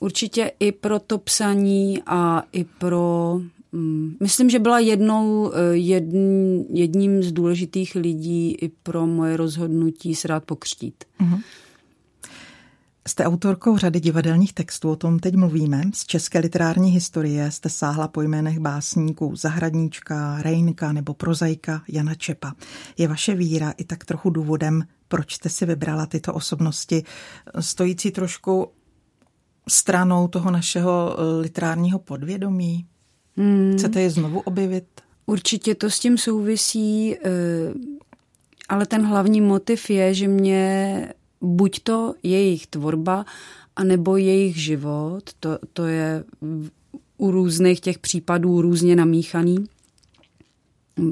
Určitě 0.00 0.52
i 0.60 0.72
pro 0.72 0.98
to 0.98 1.18
psaní 1.18 2.02
a 2.06 2.42
i 2.52 2.64
pro 2.64 3.40
mm, 3.72 4.16
Myslím, 4.20 4.50
že 4.50 4.58
byla 4.58 4.78
jednou 4.78 5.52
eh, 5.52 5.76
jedn, 5.76 6.60
jedním 6.70 7.22
z 7.22 7.32
důležitých 7.32 7.94
lidí 7.94 8.52
i 8.52 8.68
pro 8.68 9.06
moje 9.06 9.36
rozhodnutí 9.36 10.14
se 10.14 10.28
rád 10.28 10.44
pokřtít. 10.44 11.04
Uh-huh. 11.20 11.40
Jste 13.08 13.24
autorkou 13.24 13.78
řady 13.78 14.00
divadelních 14.00 14.52
textů, 14.52 14.90
o 14.90 14.96
tom 14.96 15.18
teď 15.18 15.34
mluvíme. 15.34 15.82
Z 15.94 16.04
české 16.04 16.38
literární 16.38 16.90
historie 16.90 17.50
jste 17.50 17.68
sáhla 17.68 18.08
po 18.08 18.22
jménech 18.22 18.58
básníků 18.58 19.36
Zahradníčka, 19.36 20.42
Rejnka 20.42 20.92
nebo 20.92 21.14
Prozajka 21.14 21.82
Jana 21.88 22.14
Čepa. 22.14 22.52
Je 22.96 23.08
vaše 23.08 23.34
víra 23.34 23.74
i 23.76 23.84
tak 23.84 24.04
trochu 24.04 24.30
důvodem, 24.30 24.84
proč 25.08 25.34
jste 25.34 25.48
si 25.48 25.66
vybrala 25.66 26.06
tyto 26.06 26.34
osobnosti, 26.34 27.04
stojící 27.60 28.10
trošku 28.10 28.68
stranou 29.68 30.28
toho 30.28 30.50
našeho 30.50 31.16
eh, 31.18 31.40
literárního 31.40 31.98
podvědomí? 31.98 32.86
Hmm. 33.36 33.74
Chcete 33.78 34.00
je 34.00 34.10
znovu 34.10 34.40
objevit? 34.40 34.84
Určitě 35.26 35.74
to 35.74 35.90
s 35.90 35.98
tím 35.98 36.18
souvisí, 36.18 37.16
eh, 37.16 37.20
ale 38.68 38.86
ten 38.86 39.06
hlavní 39.06 39.40
motiv 39.40 39.90
je, 39.90 40.14
že 40.14 40.28
mě 40.28 41.12
buď 41.40 41.80
to 41.82 42.14
jejich 42.22 42.66
tvorba, 42.66 43.24
anebo 43.76 44.16
jejich 44.16 44.56
život, 44.56 45.22
to, 45.40 45.58
to 45.72 45.86
je 45.86 46.24
u 47.16 47.30
různých 47.30 47.80
těch 47.80 47.98
případů 47.98 48.62
různě 48.62 48.96
namíchaný, 48.96 49.56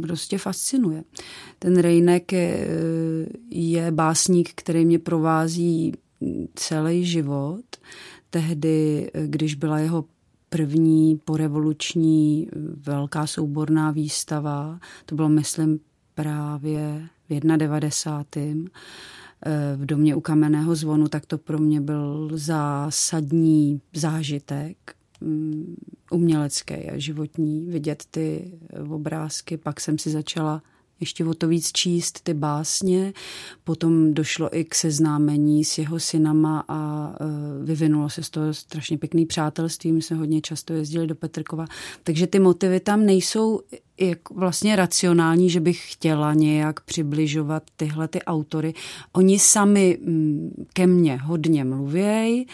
prostě 0.03 0.38
fascinuje. 0.38 1.05
Ten 1.59 1.79
Rejnek 1.79 2.33
je, 2.33 2.68
je 3.51 3.90
básník, 3.90 4.51
který 4.55 4.85
mě 4.85 4.99
provází 4.99 5.92
celý 6.55 7.05
život. 7.05 7.64
Tehdy, 8.31 9.11
když 9.27 9.55
byla 9.55 9.79
jeho 9.79 10.05
první 10.49 11.20
porevoluční 11.25 12.49
velká 12.87 13.27
souborná 13.27 13.90
výstava, 13.90 14.79
to 15.07 15.14
bylo, 15.14 15.29
myslím, 15.29 15.81
právě 16.14 17.09
v 17.29 17.40
91. 17.57 18.70
Eh, 19.46 19.77
v 19.77 19.87
domě 19.87 20.14
u 20.14 20.20
kamenného 20.20 20.75
zvonu, 20.75 21.09
tak 21.09 21.27
to 21.27 21.38
pro 21.38 21.59
mě 21.59 21.81
byl 21.81 22.31
zásadní 22.33 23.81
zážitek 23.94 24.77
umělecký 26.11 26.75
a 26.75 26.99
životní, 26.99 27.67
vidět 27.67 28.05
ty 28.11 28.53
obrázky. 28.91 29.57
Pak 29.57 29.81
jsem 29.81 29.99
si 29.99 30.11
začala 30.11 30.62
ještě 31.01 31.25
o 31.25 31.35
to 31.35 31.49
víc 31.49 31.73
číst 31.73 32.21
ty 32.23 32.35
básně. 32.35 33.12
Potom 33.65 34.15
došlo 34.15 34.57
i 34.57 34.65
k 34.65 34.75
seznámení 34.75 35.65
s 35.65 35.79
jeho 35.79 36.01
synama 36.01 36.65
a 36.69 37.12
e, 37.21 37.65
vyvinulo 37.65 38.09
se 38.09 38.23
z 38.23 38.31
toho 38.31 38.55
strašně 38.55 38.99
pěkný 38.99 39.27
přátelství. 39.27 39.93
My 39.93 40.03
jsme 40.03 40.17
hodně 40.17 40.41
často 40.41 40.73
jezdili 40.73 41.07
do 41.07 41.15
Petrkova. 41.15 41.65
Takže 42.03 42.27
ty 42.27 42.39
motivy 42.39 42.81
tam 42.81 43.07
nejsou 43.07 43.61
jak 44.01 44.31
vlastně 44.31 44.77
racionální, 44.77 45.51
že 45.51 45.61
bych 45.61 45.93
chtěla 45.93 46.35
nějak 46.35 46.81
přibližovat 46.81 47.62
tyhle 47.77 48.09
ty 48.09 48.23
autory. 48.23 48.75
Oni 49.12 49.39
sami 49.39 49.99
mm, 50.03 50.67
ke 50.73 50.87
mně 50.87 51.17
hodně 51.17 51.65
mluvějí 51.65 52.47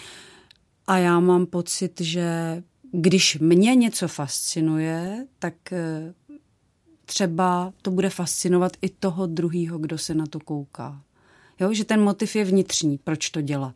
a 0.86 0.98
já 0.98 1.20
mám 1.20 1.46
pocit, 1.46 2.00
že 2.00 2.62
když 2.92 3.38
mě 3.38 3.74
něco 3.74 4.08
fascinuje, 4.08 5.26
tak 5.38 5.72
e, 5.72 6.14
třeba 7.04 7.72
to 7.82 7.90
bude 7.90 8.10
fascinovat 8.10 8.72
i 8.82 8.88
toho 8.88 9.26
druhého, 9.26 9.78
kdo 9.78 9.98
se 9.98 10.14
na 10.14 10.26
to 10.26 10.40
kouká. 10.40 11.02
Jo, 11.60 11.74
že 11.74 11.84
ten 11.84 12.00
motiv 12.00 12.36
je 12.36 12.44
vnitřní, 12.44 12.98
proč 12.98 13.30
to 13.30 13.40
dělat. 13.40 13.74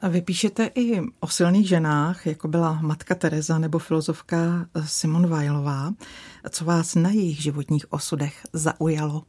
A 0.00 0.08
vy 0.08 0.22
píšete 0.22 0.70
i 0.74 1.00
o 1.20 1.28
silných 1.28 1.68
ženách, 1.68 2.26
jako 2.26 2.48
byla 2.48 2.80
matka 2.80 3.14
Teresa 3.14 3.58
nebo 3.58 3.78
filozofka 3.78 4.66
Simon 4.84 5.26
Weilová. 5.26 5.94
Co 6.50 6.64
vás 6.64 6.94
na 6.94 7.10
jejich 7.10 7.42
životních 7.42 7.92
osudech 7.92 8.46
zaujalo? 8.52 9.22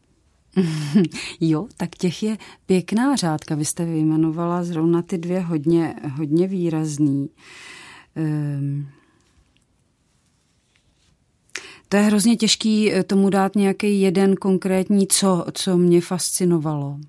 jo, 1.39 1.67
tak 1.77 1.89
těch 1.89 2.23
je 2.23 2.37
pěkná 2.65 3.15
řádka. 3.15 3.55
Vy 3.55 3.65
jste 3.65 3.85
vyjmenovala 3.85 4.63
zrovna 4.63 5.01
ty 5.01 5.17
dvě 5.17 5.39
hodně, 5.39 5.95
hodně 6.15 6.47
výrazný. 6.47 7.29
Um, 8.15 8.87
to 11.89 11.97
je 11.97 12.03
hrozně 12.03 12.35
těžký 12.35 12.93
eh, 12.93 13.03
tomu 13.03 13.29
dát 13.29 13.55
nějaký 13.55 14.01
jeden 14.01 14.35
konkrétní, 14.35 15.07
co, 15.07 15.45
co 15.53 15.77
mě 15.77 16.01
fascinovalo. 16.01 16.99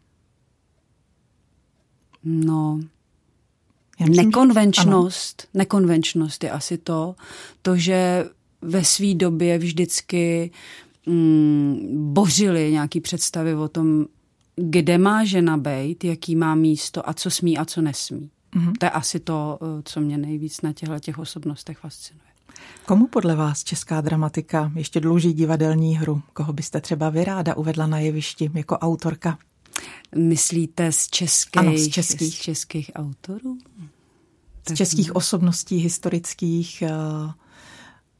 No, 2.24 2.80
myslím, 4.00 4.26
nekonvenčnost, 4.26 5.42
že... 5.42 5.48
nekonvenčnost 5.58 6.44
je 6.44 6.50
asi 6.50 6.78
to, 6.78 7.14
to, 7.62 7.76
že 7.76 8.24
ve 8.62 8.84
své 8.84 9.14
době 9.14 9.58
vždycky 9.58 10.50
mm, 11.06 12.12
bořili 12.12 12.72
nějaký 12.72 13.00
představy 13.00 13.54
o 13.54 13.68
tom, 13.68 14.06
kde 14.56 14.98
má 14.98 15.24
žena 15.24 15.56
být, 15.56 16.04
jaký 16.04 16.36
má 16.36 16.54
místo 16.54 17.08
a 17.08 17.14
co 17.14 17.30
smí 17.30 17.58
a 17.58 17.64
co 17.64 17.80
nesmí. 17.80 18.30
Mm-hmm. 18.56 18.72
To 18.78 18.86
je 18.86 18.90
asi 18.90 19.20
to, 19.20 19.58
eh, 19.62 19.82
co 19.84 20.00
mě 20.00 20.18
nejvíc 20.18 20.60
na 20.60 20.72
těchto 20.72 20.98
těch 20.98 21.18
osobnostech 21.18 21.78
fascinuje. 21.78 22.32
Komu 22.86 23.06
podle 23.06 23.36
vás 23.36 23.64
česká 23.64 24.00
dramatika 24.00 24.72
ještě 24.74 25.00
dluží 25.00 25.32
divadelní 25.32 25.96
hru? 25.96 26.22
Koho 26.32 26.52
byste 26.52 26.80
třeba 26.80 27.10
vy 27.10 27.24
ráda 27.24 27.56
uvedla 27.56 27.86
na 27.86 27.98
jevišti 27.98 28.50
jako 28.54 28.78
autorka? 28.78 29.38
Myslíte 30.16 30.92
z 30.92 31.08
českých, 31.08 31.58
ano, 31.58 31.78
z 31.78 31.88
českých. 31.88 32.34
Z 32.34 32.40
českých 32.40 32.90
autorů? 32.94 33.58
Z 34.68 34.74
českých 34.74 35.16
osobností 35.16 35.76
historických. 35.76 36.82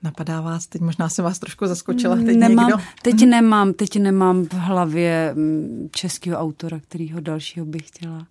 Napadá 0.03 0.41
vás, 0.41 0.67
teď 0.67 0.83
možná 0.83 1.09
se 1.09 1.23
vás 1.23 1.39
trošku 1.39 1.67
zaskočila. 1.67 2.17
Teď 2.17 2.37
nemám, 2.37 2.67
někdo? 2.67 2.83
teď 3.03 3.23
nemám, 3.27 3.73
teď 3.73 3.97
nemám 3.97 4.45
v 4.45 4.53
hlavě 4.53 5.33
mm, 5.35 5.89
českého 5.93 6.39
autora, 6.39 6.81
kterýho 6.81 7.21
dalšího 7.21 7.67
bych 7.67 7.89
chtěla 7.89 8.27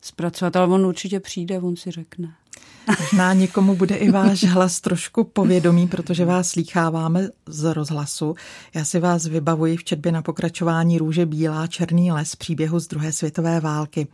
zpracovat, 0.00 0.56
ale 0.56 0.66
on 0.66 0.86
určitě 0.86 1.20
přijde, 1.20 1.60
on 1.60 1.76
si 1.76 1.90
řekne. 1.90 2.34
Možná 3.00 3.32
někomu 3.32 3.76
bude 3.76 3.96
i 3.96 4.10
váš 4.10 4.44
hlas 4.44 4.80
trošku 4.80 5.24
povědomý, 5.24 5.88
protože 5.88 6.24
vás 6.24 6.48
slýcháváme 6.48 7.28
z 7.46 7.74
rozhlasu. 7.74 8.34
Já 8.74 8.84
si 8.84 9.00
vás 9.00 9.26
vybavuji 9.26 9.76
v 9.76 9.84
četbě 9.84 10.12
na 10.12 10.22
pokračování 10.22 10.98
Růže 10.98 11.26
Bílá, 11.26 11.66
Černý 11.66 12.12
les 12.12 12.36
příběhu 12.36 12.80
z 12.80 12.88
druhé 12.88 13.12
světové 13.12 13.60
války. 13.60 14.06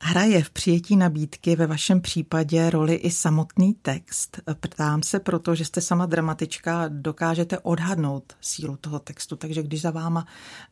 Hraje 0.00 0.42
v 0.42 0.50
přijetí 0.50 0.96
nabídky 0.96 1.56
ve 1.56 1.66
vašem 1.66 2.00
případě 2.00 2.70
roli 2.70 2.94
i 2.94 3.10
samotný 3.10 3.74
text. 3.82 4.40
Ptám 4.60 5.02
se 5.02 5.20
proto, 5.20 5.54
že 5.54 5.64
jste 5.64 5.80
sama 5.80 6.06
dramatička, 6.06 6.84
dokážete 6.88 7.58
odhadnout 7.58 8.32
sílu 8.40 8.76
toho 8.80 8.98
textu, 8.98 9.36
takže 9.36 9.62
když 9.62 9.80
za, 9.80 9.90
váma 9.90 10.26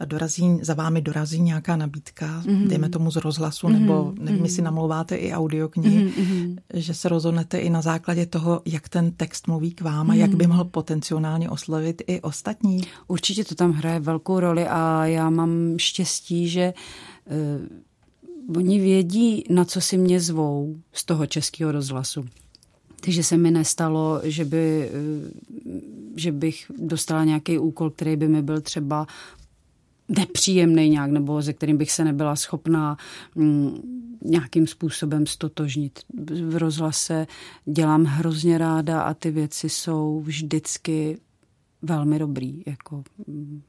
dorazí, 0.04 0.58
za 0.62 0.74
vámi 0.74 1.02
dorazí 1.02 1.40
nějaká 1.40 1.76
nabídka, 1.76 2.42
mm-hmm. 2.42 2.66
dejme 2.66 2.88
tomu 2.88 3.10
z 3.10 3.16
rozhlasu, 3.16 3.66
mm-hmm. 3.66 3.80
nebo 3.80 4.14
nevím, 4.18 4.44
jestli 4.44 4.62
mhm. 4.62 4.64
namlouváte 4.64 5.16
i 5.16 5.32
audioknihy, 5.32 6.04
mm-hmm. 6.04 6.58
že 6.74 6.94
se 6.94 7.08
rozhodnete 7.08 7.58
i 7.58 7.70
na 7.70 7.82
základě 7.82 8.26
toho, 8.26 8.62
jak 8.64 8.88
ten 8.88 9.12
text 9.12 9.46
mluví 9.46 9.72
k 9.72 9.80
vám 9.80 10.10
a 10.10 10.14
mm-hmm. 10.14 10.18
jak 10.18 10.34
by 10.34 10.46
mohl 10.46 10.64
potenciálně 10.64 11.50
oslovit 11.50 12.02
i 12.06 12.20
ostatní. 12.20 12.82
Určitě 13.08 13.44
to 13.44 13.54
tam 13.54 13.72
hraje 13.72 14.00
velkou 14.00 14.40
roli 14.40 14.66
a 14.66 15.06
já 15.06 15.30
mám 15.30 15.74
štěstí, 15.78 16.48
že 16.48 16.74
uh, 17.26 17.82
oni 18.56 18.80
vědí, 18.80 19.44
na 19.50 19.64
co 19.64 19.80
si 19.80 19.98
mě 19.98 20.20
zvou 20.20 20.76
z 20.92 21.04
toho 21.04 21.26
českého 21.26 21.72
rozhlasu. 21.72 22.24
Takže 23.00 23.22
se 23.22 23.36
mi 23.36 23.50
nestalo, 23.50 24.20
že, 24.24 24.44
by, 24.44 24.90
eh, 24.92 25.80
že 26.16 26.32
bych 26.32 26.70
dostala 26.78 27.24
nějaký 27.24 27.58
úkol, 27.58 27.90
který 27.90 28.16
by 28.16 28.28
mi 28.28 28.42
byl 28.42 28.60
třeba 28.60 29.06
nepříjemný 30.08 30.88
nějak, 30.88 31.10
nebo 31.10 31.42
ze 31.42 31.52
kterým 31.52 31.76
bych 31.76 31.92
se 31.92 32.04
nebyla 32.04 32.36
schopná 32.36 32.96
mm, 33.34 33.80
nějakým 34.24 34.66
způsobem 34.66 35.26
stotožnit. 35.26 36.00
V 36.48 36.56
rozhlase 36.56 37.26
dělám 37.64 38.04
hrozně 38.04 38.58
ráda 38.58 39.02
a 39.02 39.14
ty 39.14 39.30
věci 39.30 39.68
jsou 39.68 40.20
vždycky 40.20 41.18
velmi 41.82 42.18
dobrý, 42.18 42.62
jako 42.66 43.04
mm, 43.26 43.62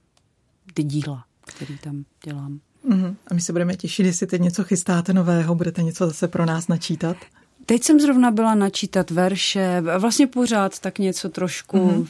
ty 0.74 0.84
díla, 0.84 1.26
které 1.46 1.78
tam 1.84 2.06
dělám. 2.26 2.60
Uh-huh. 2.90 3.16
A 3.28 3.34
my 3.34 3.42
se 3.42 3.52
budeme 3.52 3.76
těšit, 3.76 4.06
jestli 4.06 4.28
teď 4.28 4.42
něco 4.42 4.64
chystáte 4.64 5.14
nového, 5.14 5.56
budete 5.56 5.84
něco 5.84 6.08
zase 6.08 6.28
pro 6.28 6.46
nás 6.46 6.68
načítat? 6.68 7.18
Teď 7.66 7.84
jsem 7.84 8.00
zrovna 8.00 8.32
byla 8.32 8.56
načítat 8.56 9.12
verše, 9.12 9.84
vlastně 10.00 10.28
pořád 10.28 10.80
tak 10.80 11.00
něco 11.00 11.30
trošku 11.30 11.78
uh-huh. 11.78 12.08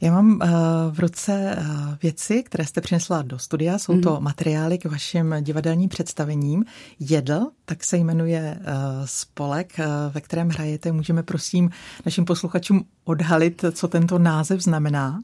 Já 0.00 0.12
mám 0.12 0.30
uh, 0.30 0.48
v 0.90 0.98
ruce 0.98 1.56
uh, 1.60 1.94
věci, 2.02 2.42
které 2.42 2.66
jste 2.66 2.80
přinesla 2.80 3.22
do 3.22 3.38
studia. 3.38 3.78
Jsou 3.78 4.00
to 4.00 4.16
mm. 4.16 4.22
materiály 4.22 4.78
k 4.78 4.84
vašim 4.84 5.34
divadelním 5.40 5.88
představením. 5.88 6.64
Jedl, 7.00 7.46
tak 7.64 7.84
se 7.84 7.96
jmenuje 7.96 8.58
uh, 8.60 8.66
spolek, 9.04 9.72
uh, 9.78 9.84
ve 10.14 10.20
kterém 10.20 10.48
hrajete. 10.48 10.92
Můžeme 10.92 11.22
prosím 11.22 11.70
našim 12.06 12.24
posluchačům 12.24 12.84
odhalit, 13.04 13.64
co 13.72 13.88
tento 13.88 14.18
název 14.18 14.60
znamená? 14.60 15.20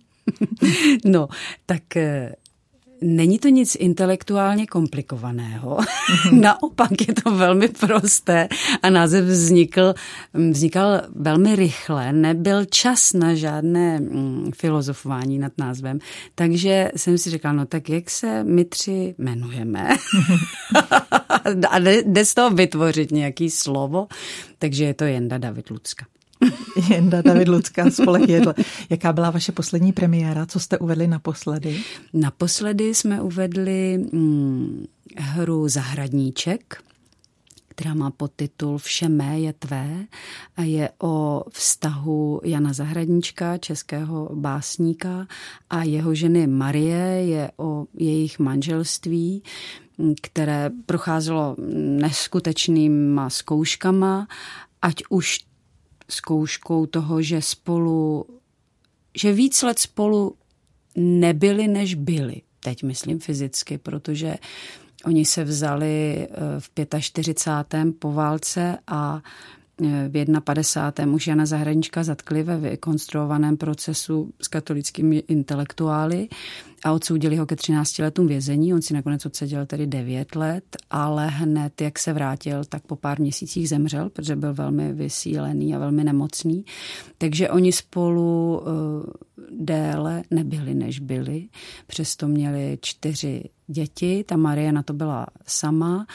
no, 1.04 1.28
tak 1.66 1.82
Není 3.06 3.38
to 3.38 3.48
nic 3.48 3.74
intelektuálně 3.74 4.66
komplikovaného, 4.66 5.76
mm-hmm. 5.76 6.40
naopak 6.40 7.08
je 7.08 7.14
to 7.14 7.30
velmi 7.30 7.68
prosté 7.68 8.48
a 8.82 8.90
název 8.90 9.24
vznikl, 9.24 9.94
vznikal 10.34 11.02
velmi 11.14 11.56
rychle, 11.56 12.12
nebyl 12.12 12.64
čas 12.64 13.12
na 13.12 13.34
žádné 13.34 14.00
mm, 14.00 14.50
filozofování 14.54 15.38
nad 15.38 15.52
názvem, 15.58 15.98
takže 16.34 16.90
jsem 16.96 17.18
si 17.18 17.30
říkal, 17.30 17.54
no 17.54 17.66
tak 17.66 17.88
jak 17.88 18.10
se 18.10 18.44
my 18.44 18.64
tři 18.64 19.14
jmenujeme? 19.18 19.88
A 21.70 21.78
jde 21.78 22.24
z 22.24 22.34
toho 22.34 22.50
vytvořit 22.50 23.10
nějaký 23.10 23.50
slovo, 23.50 24.06
takže 24.58 24.84
je 24.84 24.94
to 24.94 25.04
Jenda 25.04 25.38
David 25.38 25.70
Lucka. 25.70 26.06
Jenda 26.90 27.22
David 27.22 27.48
Lucka, 27.48 27.90
spolek 27.90 28.28
jedl. 28.28 28.54
Jaká 28.90 29.12
byla 29.12 29.30
vaše 29.30 29.52
poslední 29.52 29.92
premiéra? 29.92 30.46
Co 30.46 30.60
jste 30.60 30.78
uvedli 30.78 31.06
naposledy? 31.06 31.80
Naposledy 32.12 32.94
jsme 32.94 33.22
uvedli 33.22 34.04
hm, 34.12 34.86
hru 35.16 35.68
Zahradníček, 35.68 36.82
která 37.68 37.94
má 37.94 38.10
podtitul 38.10 38.78
Vše 38.78 39.08
mé 39.08 39.40
je 39.40 39.52
tvé 39.52 40.06
a 40.56 40.62
je 40.62 40.90
o 41.02 41.44
vztahu 41.50 42.40
Jana 42.44 42.72
Zahradníčka, 42.72 43.58
českého 43.58 44.30
básníka 44.34 45.26
a 45.70 45.82
jeho 45.82 46.14
ženy 46.14 46.46
Marie, 46.46 47.24
je 47.26 47.50
o 47.56 47.86
jejich 47.94 48.38
manželství, 48.38 49.42
které 50.22 50.70
procházelo 50.86 51.56
neskutečnýma 52.00 53.30
zkouškama, 53.30 54.26
ať 54.82 55.02
už 55.08 55.40
zkouškou 56.08 56.86
toho, 56.86 57.22
že 57.22 57.42
spolu, 57.42 58.26
že 59.16 59.32
víc 59.32 59.62
let 59.62 59.78
spolu 59.78 60.36
nebyli, 60.96 61.68
než 61.68 61.94
byli. 61.94 62.42
Teď 62.60 62.82
myslím 62.82 63.20
fyzicky, 63.20 63.78
protože 63.78 64.36
oni 65.04 65.24
se 65.24 65.44
vzali 65.44 66.26
eh, 66.30 66.60
v 66.60 66.70
45. 67.00 67.98
po 67.98 68.12
válce 68.12 68.78
a 68.86 69.22
v 69.80 70.40
51. 70.40 71.14
už 71.14 71.26
Jana 71.26 71.46
Zahradnička 71.46 72.04
zatkli 72.04 72.42
ve 72.42 72.56
vykonstruovaném 72.56 73.56
procesu 73.56 74.30
s 74.42 74.48
katolickými 74.48 75.16
intelektuály 75.16 76.28
a 76.84 76.92
odsoudili 76.92 77.36
ho 77.36 77.46
ke 77.46 77.56
13 77.56 77.98
letům 77.98 78.26
vězení. 78.26 78.74
On 78.74 78.82
si 78.82 78.94
nakonec 78.94 79.26
odseděl 79.26 79.66
tedy 79.66 79.86
9 79.86 80.36
let, 80.36 80.64
ale 80.90 81.28
hned, 81.28 81.80
jak 81.80 81.98
se 81.98 82.12
vrátil, 82.12 82.64
tak 82.64 82.82
po 82.86 82.96
pár 82.96 83.20
měsících 83.20 83.68
zemřel, 83.68 84.10
protože 84.10 84.36
byl 84.36 84.54
velmi 84.54 84.92
vysílený 84.92 85.74
a 85.74 85.78
velmi 85.78 86.04
nemocný. 86.04 86.64
Takže 87.18 87.50
oni 87.50 87.72
spolu 87.72 88.58
uh, 88.58 88.66
déle 89.50 90.22
nebyli, 90.30 90.74
než 90.74 91.00
byli. 91.00 91.48
Přesto 91.86 92.28
měli 92.28 92.78
čtyři 92.80 93.44
děti. 93.66 94.24
Ta 94.28 94.36
Marie 94.36 94.72
na 94.72 94.82
to 94.82 94.92
byla 94.92 95.26
sama. 95.46 96.06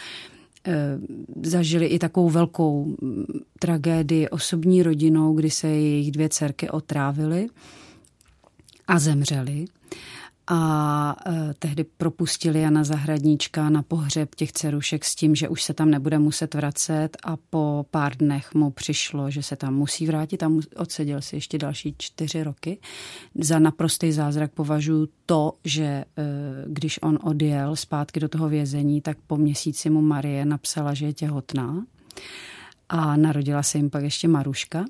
Eh, 0.69 0.99
zažili 1.43 1.85
i 1.85 1.99
takovou 1.99 2.29
velkou 2.29 2.85
mm, 2.85 3.25
tragédii 3.59 4.29
osobní 4.29 4.83
rodinou, 4.83 5.33
kdy 5.33 5.49
se 5.51 5.67
jejich 5.67 6.11
dvě 6.11 6.29
dcerky 6.29 6.69
otrávily 6.69 7.47
a 8.87 8.99
zemřely 8.99 9.65
a 10.51 11.15
e, 11.25 11.53
tehdy 11.59 11.83
propustili 11.83 12.61
Jana 12.61 12.83
Zahradníčka 12.83 13.69
na 13.69 13.83
pohřeb 13.83 14.35
těch 14.35 14.51
cerušek 14.51 15.05
s 15.05 15.15
tím, 15.15 15.35
že 15.35 15.49
už 15.49 15.63
se 15.63 15.73
tam 15.73 15.91
nebude 15.91 16.19
muset 16.19 16.53
vracet 16.53 17.17
a 17.23 17.37
po 17.49 17.85
pár 17.91 18.17
dnech 18.17 18.53
mu 18.53 18.69
přišlo, 18.69 19.31
že 19.31 19.43
se 19.43 19.55
tam 19.55 19.75
musí 19.75 20.07
vrátit 20.07 20.43
a 20.43 20.51
odseděl 20.75 21.21
si 21.21 21.35
ještě 21.35 21.57
další 21.57 21.95
čtyři 21.97 22.43
roky. 22.43 22.77
Za 23.35 23.59
naprostý 23.59 24.11
zázrak 24.11 24.51
považuji 24.51 25.07
to, 25.25 25.53
že 25.63 25.83
e, 25.83 26.05
když 26.67 26.99
on 27.01 27.19
odjel 27.23 27.75
zpátky 27.75 28.19
do 28.19 28.29
toho 28.29 28.49
vězení, 28.49 29.01
tak 29.01 29.17
po 29.27 29.37
měsíci 29.37 29.89
mu 29.89 30.01
Marie 30.01 30.45
napsala, 30.45 30.93
že 30.93 31.05
je 31.05 31.13
těhotná 31.13 31.85
a 32.89 33.15
narodila 33.15 33.63
se 33.63 33.77
jim 33.77 33.89
pak 33.89 34.03
ještě 34.03 34.27
Maruška. 34.27 34.85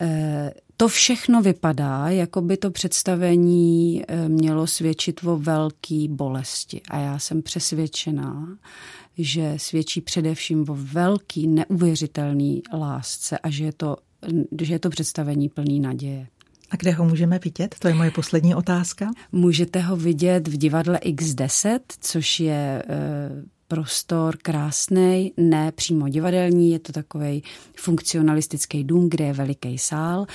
E, 0.00 0.52
to 0.80 0.88
všechno 0.88 1.42
vypadá, 1.42 2.08
jako 2.08 2.40
by 2.40 2.56
to 2.56 2.70
představení 2.70 4.02
eh, 4.08 4.28
mělo 4.28 4.66
svědčit 4.66 5.20
o 5.24 5.36
velké 5.36 6.06
bolesti. 6.08 6.80
A 6.90 6.98
já 6.98 7.18
jsem 7.18 7.42
přesvědčená, 7.42 8.58
že 9.18 9.54
svědčí 9.56 10.00
především 10.00 10.60
o 10.68 10.74
velký 10.74 11.46
neuvěřitelný 11.46 12.62
lásce 12.78 13.38
a 13.38 13.50
že 13.50 13.64
je 13.64 13.72
to, 13.72 13.96
že 14.60 14.74
je 14.74 14.78
to 14.78 14.90
představení 14.90 15.48
plný 15.48 15.80
naděje. 15.80 16.26
A 16.70 16.76
kde 16.76 16.92
ho 16.92 17.04
můžeme 17.04 17.38
vidět? 17.38 17.74
To 17.78 17.88
je 17.88 17.94
moje 17.94 18.10
poslední 18.10 18.54
otázka. 18.54 19.10
Můžete 19.32 19.80
ho 19.80 19.96
vidět 19.96 20.48
v 20.48 20.56
divadle 20.56 20.98
X10, 20.98 21.80
což 22.00 22.40
je 22.40 22.82
eh, 22.88 23.59
prostor 23.70 24.36
krásný, 24.36 25.32
ne 25.36 25.72
přímo 25.72 26.08
divadelní, 26.08 26.72
je 26.72 26.78
to 26.78 26.92
takový 26.92 27.42
funkcionalistický 27.76 28.84
dům, 28.84 29.10
kde 29.10 29.24
je 29.24 29.32
veliký 29.32 29.78
sál 29.78 30.26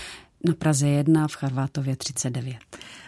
na 0.48 0.54
Praze 0.54 0.88
1 0.88 1.28
v 1.28 1.36
Charvátově 1.36 1.95
39. 1.95 2.56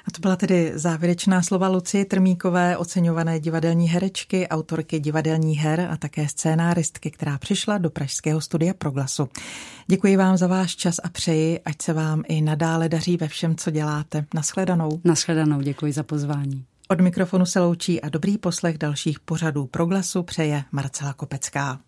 A 0.07 0.11
to 0.11 0.21
byla 0.21 0.35
tedy 0.35 0.71
závěrečná 0.75 1.41
slova 1.41 1.67
Lucie 1.67 2.05
Trmíkové, 2.05 2.77
oceňované 2.77 3.39
divadelní 3.39 3.89
herečky, 3.89 4.47
autorky 4.47 4.99
divadelní 4.99 5.57
her 5.57 5.87
a 5.91 5.97
také 5.97 6.27
scénáristky, 6.27 7.11
která 7.11 7.37
přišla 7.37 7.77
do 7.77 7.89
Pražského 7.89 8.41
studia 8.41 8.73
Proglasu. 8.73 9.29
Děkuji 9.87 10.17
vám 10.17 10.37
za 10.37 10.47
váš 10.47 10.75
čas 10.75 10.95
a 11.03 11.09
přeji, 11.09 11.59
ať 11.65 11.81
se 11.81 11.93
vám 11.93 12.23
i 12.27 12.41
nadále 12.41 12.89
daří 12.89 13.17
ve 13.17 13.27
všem, 13.27 13.55
co 13.55 13.71
děláte. 13.71 14.25
Naschledanou. 14.33 15.01
Naschledanou, 15.03 15.61
děkuji 15.61 15.93
za 15.93 16.03
pozvání. 16.03 16.65
Od 16.89 17.01
mikrofonu 17.01 17.45
se 17.45 17.59
loučí 17.59 18.01
a 18.01 18.09
dobrý 18.09 18.37
poslech 18.37 18.77
dalších 18.77 19.19
pořadů 19.19 19.65
Proglasu 19.65 20.23
přeje 20.23 20.63
Marcela 20.71 21.13
Kopecká. 21.13 21.79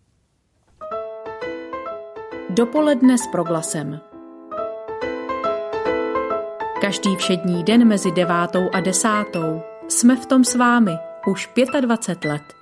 Dopoledne 2.50 3.18
s 3.18 3.28
Proglasem. 3.28 4.00
Každý 6.82 7.16
všední 7.16 7.64
den 7.64 7.88
mezi 7.88 8.12
devátou 8.12 8.70
a 8.74 8.80
desátou 8.80 9.62
jsme 9.88 10.16
v 10.16 10.26
tom 10.26 10.44
s 10.44 10.56
vámi 10.56 10.92
už 11.28 11.50
25 11.82 12.30
let. 12.30 12.59